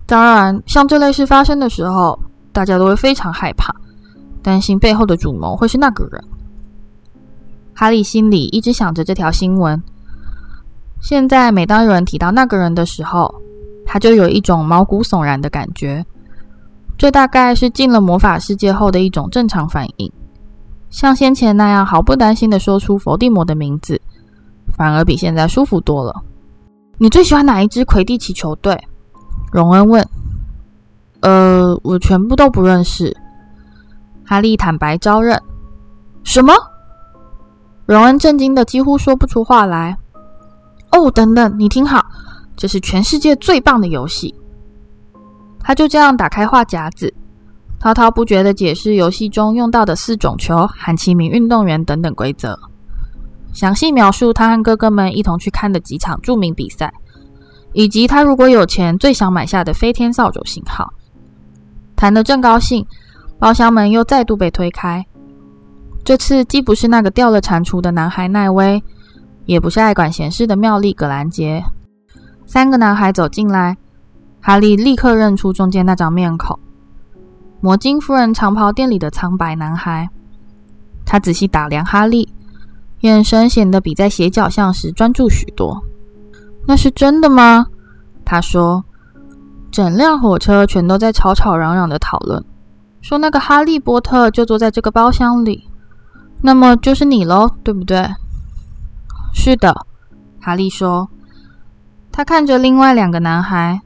[0.07, 2.19] 当然，像这类事发生的时候，
[2.53, 3.75] 大家都会非常害怕，
[4.43, 6.25] 担心背后的主谋会是那个人。”
[7.79, 9.81] 哈利心里一直想着这条新闻。
[11.01, 13.33] 现在，每当有人提到那个人的时候，
[13.87, 16.05] 他就有一种毛骨悚然的感觉。
[16.97, 20.13] 这大概是进了魔法世界后的一种正常反应，
[20.91, 24.01] 像先前那样毫不担心的说出伏地魔的名字，
[24.77, 26.13] 反而比现在舒服多了。
[26.97, 28.77] 你最喜欢哪一支魁地奇球队？
[29.53, 30.05] 荣恩问。
[31.21, 33.17] 呃，我全部都不认识。
[34.25, 35.41] 哈利坦白招认。
[36.25, 36.53] 什么？
[37.89, 39.97] 荣恩震惊的几乎说不出话来。
[40.93, 42.05] 哦，等等，你听好，
[42.55, 44.35] 这是全世界最棒的游戏。
[45.59, 47.11] 他就这样打开话匣子，
[47.81, 52.59] 滔滔不绝的解释游戏中用到的四种球和七名运动员等等规则。
[53.55, 56.93] 详细描述他和哥哥们一同去看的几场著名比赛，
[57.73, 60.87] 以及他如果有钱最想买下的飞天扫帚型号。
[61.97, 62.87] 谈得正高兴，
[63.39, 65.03] 包厢门又再度被推开。
[66.09, 68.83] 这次既不是那个掉了蟾蜍的男孩奈威，
[69.45, 71.63] 也不是爱管闲事的妙丽·葛兰杰。
[72.47, 73.77] 三个男孩走进来，
[74.41, 76.59] 哈利立刻认出中间那张面孔——
[77.61, 80.09] 魔晶夫人长袍店里的苍白男孩。
[81.05, 82.27] 他仔细打量哈利。
[83.01, 85.79] 眼神显得比在斜角巷时专注许多。
[86.67, 87.67] 那是真的吗？
[88.25, 88.83] 他说。
[89.71, 92.43] 整辆火车全都在吵吵嚷嚷的讨论，
[93.03, 95.68] 说那个哈利波特就坐在这个包厢里。
[96.41, 98.09] 那么就是你喽，对不对？
[99.35, 99.87] 是的，
[100.41, 101.09] 哈利说。
[102.11, 103.81] 他看着另外两个男孩，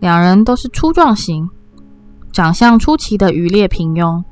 [0.00, 1.48] 两人都是粗壮型，
[2.32, 4.22] 长相出奇的愚劣平庸。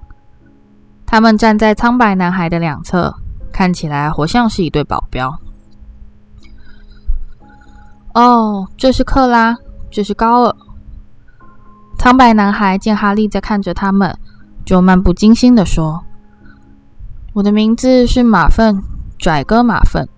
[1.06, 3.14] 他们站在苍白男孩的两侧。
[3.50, 5.36] 看起来活像是一对保镖。
[8.14, 9.56] 哦，这是克拉，
[9.90, 10.54] 这是高尔。
[11.98, 14.16] 苍白男孩见哈利在看着他们，
[14.64, 16.00] 就漫不经心地说
[17.32, 18.82] ：“我的名字是马粪
[19.18, 20.08] 拽哥马粪。”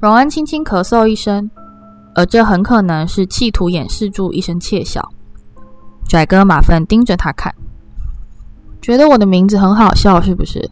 [0.00, 1.50] 荣恩轻轻咳嗽一声，
[2.14, 5.02] 而这很可能是企图掩饰住一声窃笑。
[6.06, 7.54] 拽哥马粪盯着他看，
[8.82, 10.70] 觉得我的名字很好笑，是不是？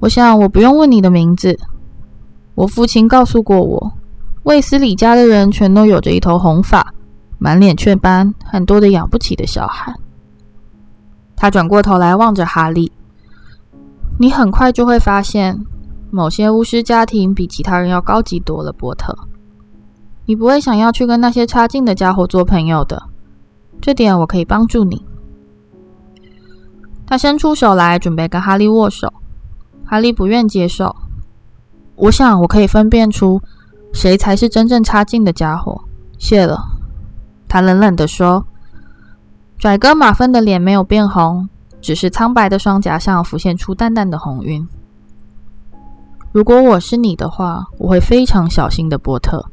[0.00, 1.58] 我想，我不用问你的名字。
[2.54, 3.92] 我父亲告诉过我，
[4.42, 6.86] 卫斯理家的人全都有着一头红发，
[7.38, 9.94] 满脸雀斑，很多的养不起的小孩。
[11.34, 12.92] 他转过头来望着哈利
[14.20, 15.64] ：“你很快就会发现，
[16.10, 19.16] 某些巫师家庭比其他人要高级多了，波特。
[20.26, 23.02] 你不会想要去跟那些差劲的家伙做朋友的，
[23.80, 25.06] 这点我可以帮助你。”
[27.08, 29.10] 他伸出手来，准备跟哈利握手。
[29.86, 30.94] 哈利不愿接受。
[31.96, 33.40] 我想我可以分辨出
[33.94, 35.82] 谁才是真正差劲的家伙。
[36.18, 36.60] 谢了，
[37.48, 38.44] 他冷冷地说。
[39.58, 41.48] 拽哥马芬的脸没有变红，
[41.80, 44.66] 只是苍白的双颊上浮现出淡淡的红晕。
[46.32, 49.44] 如果我是你的话，我会非常小心的，波特。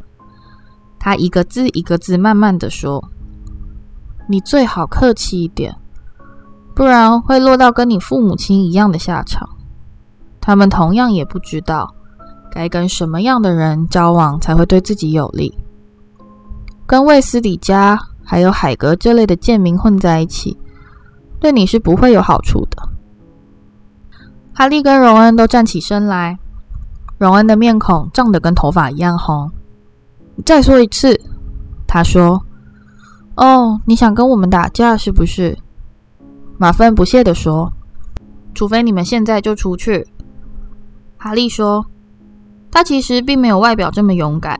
[0.99, 3.03] 他一个字一个字慢慢的说
[4.28, 5.75] ：“你最好客气一点，
[6.75, 9.47] 不然会落到跟你父母亲一样的下场。”
[10.41, 11.93] 他们同样也不知道
[12.51, 15.53] 该跟什么样的人交往才会对自己有利。
[16.86, 20.57] 跟卫斯理家还有海格这类的贱民混在一起，
[21.39, 22.89] 对你是不会有好处的。
[24.53, 26.38] 哈利跟荣恩都站起身来，
[27.17, 29.51] 荣恩的面孔涨得跟头发一样红。
[30.45, 31.19] 再说一次，
[31.88, 32.41] 他说
[33.38, 35.57] ：“哦，你想跟我们打架是不是？”
[36.57, 37.71] 马芬不屑地说
[38.55, 40.07] ：“除非你们现在就出去。”
[41.17, 41.85] 哈利说
[42.71, 44.59] ：“他其实并没有外表这么勇敢，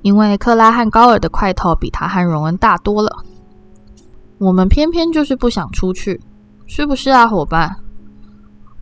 [0.00, 3.24] 因为克拉和高尔的块头比他和荣恩大多了。
[4.38, 6.20] 我们偏偏就是不想出去，
[6.66, 7.76] 是不是啊，伙伴？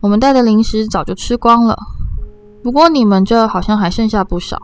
[0.01, 1.77] 我们带的零食早就吃光了，
[2.61, 4.61] 不过你们这好像还剩下不少。”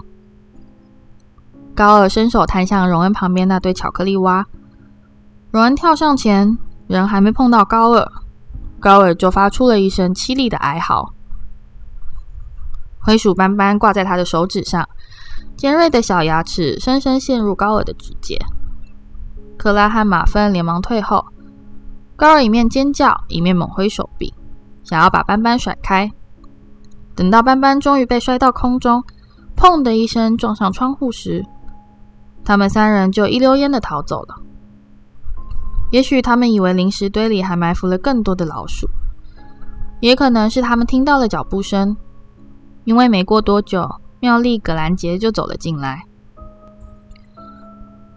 [1.73, 4.45] 高尔伸手探向荣恩旁边那堆巧克力蛙，
[5.51, 8.11] 荣恩跳上前，人还没碰到高尔，
[8.79, 11.13] 高尔就发出了一声凄厉的哀嚎。
[12.99, 14.87] 灰鼠斑斑挂在他的手指上，
[15.55, 18.37] 尖锐的小牙齿深深陷入高尔的指尖。
[19.61, 21.23] 克拉和马芬连忙退后，
[22.15, 24.33] 高尔一面尖叫，一面猛挥手臂，
[24.83, 26.11] 想要把斑斑甩开。
[27.13, 29.03] 等到斑斑终于被摔到空中，
[29.55, 31.45] 砰的一声撞上窗户时，
[32.43, 34.35] 他们三人就一溜烟的逃走了。
[35.91, 38.89] 也许他们以为零食堆里还埋伏了更多的老鼠，
[39.99, 41.95] 也可能是他们听到了脚步声。
[42.85, 43.87] 因为没过多久，
[44.21, 46.01] 妙丽·葛兰杰就走了进来。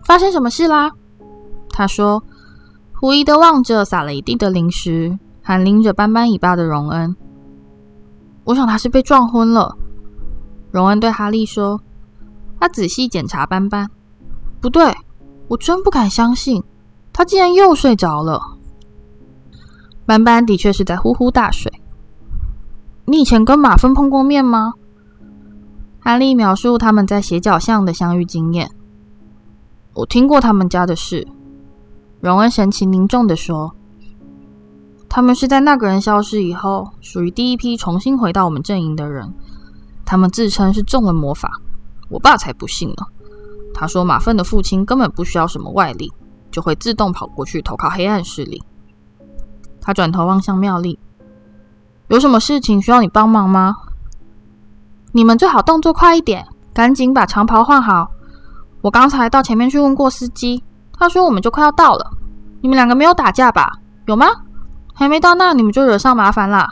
[0.07, 0.90] 发生什么事啦？
[1.75, 2.22] 他说，
[2.93, 7.14] 狐疑的望着撒了一地的零食，还拎着斑斑尾巴的荣恩。
[8.45, 9.77] 我想他是被撞昏了。
[10.70, 11.81] 荣恩对哈利说。
[12.61, 13.91] 他仔细检查斑斑，
[14.59, 14.97] 不对，
[15.49, 16.62] 我真不敢相信，
[17.12, 18.41] 他竟然又睡着了。
[20.07, 21.70] 斑斑的确是在呼呼大睡。
[23.05, 24.72] 你以前跟马份碰过面吗？
[26.01, 28.70] 哈利描述他们在斜角巷的相遇经验。
[29.93, 31.29] 我听过他们家的事。
[32.25, 33.70] 荣恩神情凝重地说
[35.11, 39.31] ：“他们是在那个人消失以后，属于第一批重新回到我们阵营的人。
[40.07, 41.61] 他们自称是中了魔法，
[42.09, 43.05] 我爸才不信呢。
[43.75, 46.11] 他说马粪的父亲根本不需要什么外力，
[46.51, 48.62] 就会自动跑过去投靠黑暗势力。”
[49.79, 50.99] 他转头望向妙丽
[52.09, 53.77] ：“有什么事情需要你帮忙吗？
[55.12, 58.11] 你们最好动作快一点，赶紧把长袍换好。
[58.81, 60.64] 我刚才到前面去问过司机。”
[60.97, 62.11] 他说：“我们就快要到了，
[62.61, 63.78] 你们两个没有打架吧？
[64.07, 64.26] 有吗？
[64.95, 66.68] 还没到那，你们就惹上麻烦啦。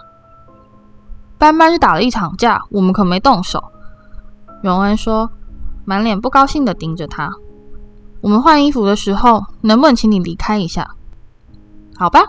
[1.38, 3.62] 班班是打了一场架，我们可没动手。”
[4.62, 5.28] 荣恩说，
[5.84, 7.30] 满脸不高兴的盯着他。
[8.22, 10.88] “我们换衣服的时候，能不能请你离开一下？
[11.96, 12.20] 好吧，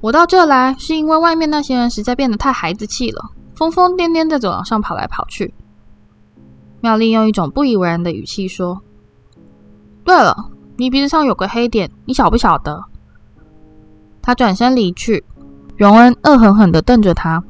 [0.00, 5.52] 我到这来是因为外面那些人实在变得太孩子气了，疯疯癫癫在走廊上跑来跑去。”
[6.80, 8.80] 妙丽用一种不以为然的语气说
[10.04, 10.50] ：“对了。”
[10.80, 12.82] 你鼻子上有个黑点，你晓不晓得？
[14.22, 15.22] 他转身离去，
[15.76, 17.44] 荣恩恶狠狠地瞪着他。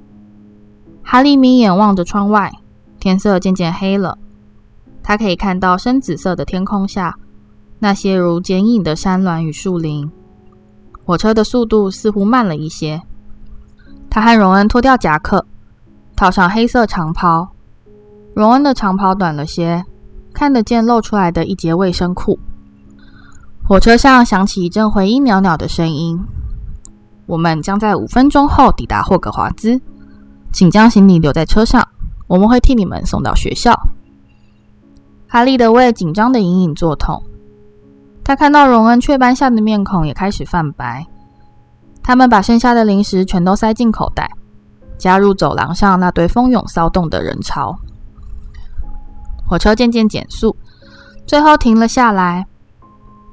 [1.00, 2.50] 哈利眯眼望着窗外，
[2.98, 4.18] 天色渐渐黑了。
[5.00, 7.14] 他可以看到深紫色的天空下，
[7.78, 10.10] 那些如剪影的山峦与树林。
[11.04, 13.00] 火车的速度似乎慢了一些。
[14.10, 15.46] 他和荣恩脱掉夹克，
[16.16, 17.48] 套上黑色长袍。
[18.34, 19.84] 荣恩的长袍短了些，
[20.34, 22.36] 看得见露出来的一截卫生裤。
[23.70, 26.20] 火车上响起一阵回音袅袅的声音。
[27.26, 29.80] 我们将在五分钟后抵达霍格华兹，
[30.52, 31.86] 请将行李留在车上，
[32.26, 33.80] 我们会替你们送到学校。
[35.28, 37.22] 哈利的胃紧张的隐隐作痛，
[38.24, 41.06] 他看到荣恩雀斑下的面孔也开始泛白。
[42.02, 44.28] 他们把剩下的零食全都塞进口袋，
[44.98, 47.78] 加入走廊上那堆蜂拥骚动的人潮。
[49.46, 50.56] 火车渐渐减速，
[51.24, 52.44] 最后停了下来。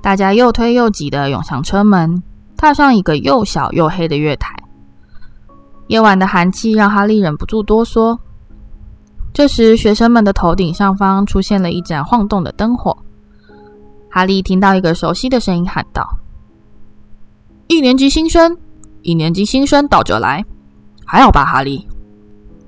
[0.08, 2.24] 大家又推又挤的涌向车门，
[2.56, 4.56] 踏上一个又小又黑的月台。
[5.88, 8.18] 夜晚的寒气让哈利忍不住哆嗦。
[9.34, 12.98] 这时，学生们的头顶上方出现了一盏晃动的灯火。
[14.10, 16.08] 哈利听到一个熟悉的声音喊道
[17.68, 18.58] ：“一年级新生，
[19.02, 20.42] 一年级新生到这来，
[21.04, 21.86] 还好吧，哈利？”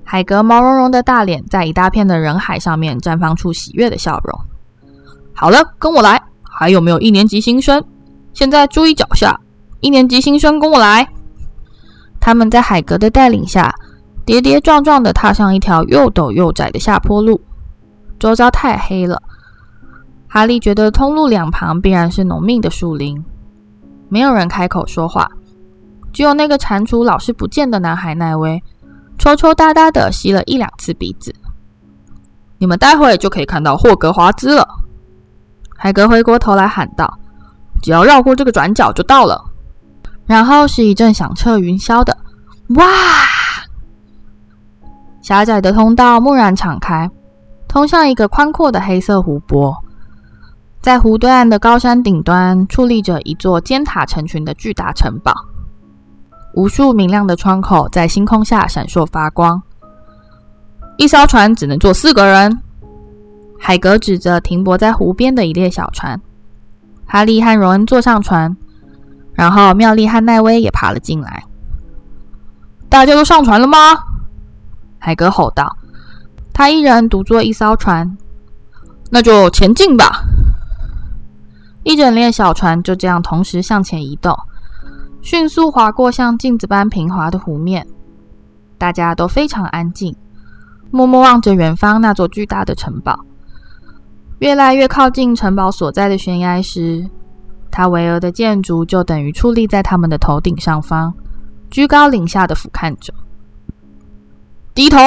[0.04, 4.38] 海格毛茸茸的大脸在一大片的人海上面绽放出喜悦的笑容。
[5.34, 6.22] “好了，跟我来。”
[6.60, 7.82] 还有没有一年级新生？
[8.34, 9.40] 现在注意脚下，
[9.80, 11.08] 一年级新生跟我来。
[12.20, 13.74] 他们在海格的带领下，
[14.26, 17.40] 跌跌撞撞地踏上一条又陡又窄的下坡路。
[18.18, 19.22] 周遭太黑了，
[20.28, 23.24] 哈利觉得通路两旁必然是浓密的树林。
[24.10, 25.26] 没有人开口说话，
[26.12, 28.62] 只有那个蟾蜍老是不见的男孩奈威，
[29.16, 31.34] 抽抽搭搭地吸了一两次鼻子。
[32.58, 34.68] 你们待会就可以看到霍格华兹了。
[35.82, 37.10] 海格回过头来喊道
[37.82, 39.42] ：“只要绕过这个转角就到了。”
[40.28, 42.14] 然后是一阵响彻云霄的
[42.76, 42.84] “哇”，
[45.22, 47.10] 狭窄的通道蓦然敞开，
[47.66, 49.74] 通向一个宽阔的黑色湖泊。
[50.82, 55.34] 在湖对岸的高山顶端，矗立着一座尖塔成群的巨大城堡，
[56.54, 59.62] 无数明亮的窗口在星空下闪烁发光。
[60.98, 62.62] 一艘船只能坐四个人。
[63.62, 66.20] 海格指着停泊在湖边的一列小船，
[67.06, 68.56] 哈利和荣恩坐上船，
[69.34, 71.44] 然后妙丽和奈威也爬了进来。
[72.88, 73.76] 大家都上船了吗？
[74.98, 75.76] 海格吼道。
[76.52, 78.16] 他一人独坐一艘船，
[79.10, 80.24] 那就前进吧。
[81.84, 84.36] 一整列小船就这样同时向前移动，
[85.22, 87.86] 迅速划过像镜子般平滑的湖面。
[88.76, 90.16] 大家都非常安静，
[90.90, 93.18] 默默望着远方那座巨大的城堡。
[94.40, 97.06] 越来越靠近城堡所在的悬崖时，
[97.70, 101.12] 它巍峨的建筑就等于矗立在他们的头顶上方，
[101.70, 103.12] 居高临下的俯瞰着。
[104.74, 104.98] 低头！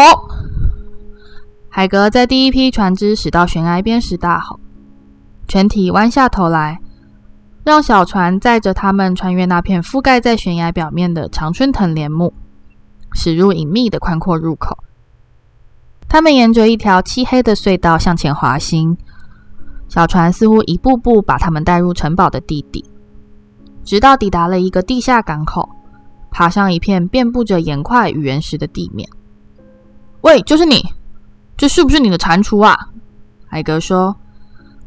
[1.68, 4.60] 海格在第一批船只驶到悬崖边时大吼，
[5.48, 6.80] 全体弯下头来，
[7.64, 12.32] 让小船载着他们穿越那片覆盖在悬崖表面的常春藤帘幕，
[13.14, 14.78] 驶入隐秘的宽阔入口。
[16.08, 18.96] 他们沿着一条漆黑的隧道向前滑行。
[19.88, 22.84] 小船似乎一步步把他们带入城堡的地底，
[23.84, 25.70] 直到抵达了一个地下港口，
[26.32, 29.08] 爬上一片遍布着岩块与岩石的地面。
[30.22, 30.82] 喂，就是你，
[31.56, 32.78] 这是不是你的蟾蜍啊？
[33.46, 34.16] 海格说，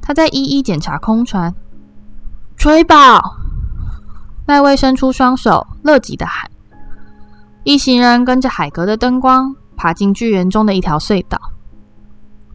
[0.01, 1.55] 他在一一检查空船。
[2.57, 3.21] 吹爆！
[4.47, 6.51] 奈威伸出双手，乐极的喊。
[7.65, 11.39] 一行人跟着海格的灯光，爬进巨岩中的一条隧道。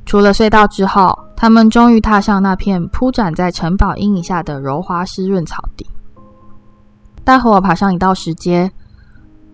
[0.05, 5.85] 出了隧道之后，他们终于踏上那片铺展在城堡阴影下的柔滑湿润草地。
[7.23, 8.71] 大伙爬上一道石阶，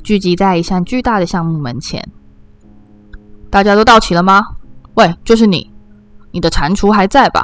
[0.04, 2.04] 聚集在一扇巨大的橡木门前。
[3.50, 4.42] 大家都到齐了吗？
[4.96, 5.70] 喂，就是你，
[6.32, 7.44] 你的蟾蜍还在吧？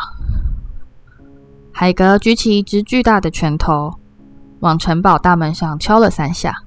[1.72, 3.94] 海格举起一只巨大的拳头，
[4.62, 6.63] 往城堡大门上敲了三下。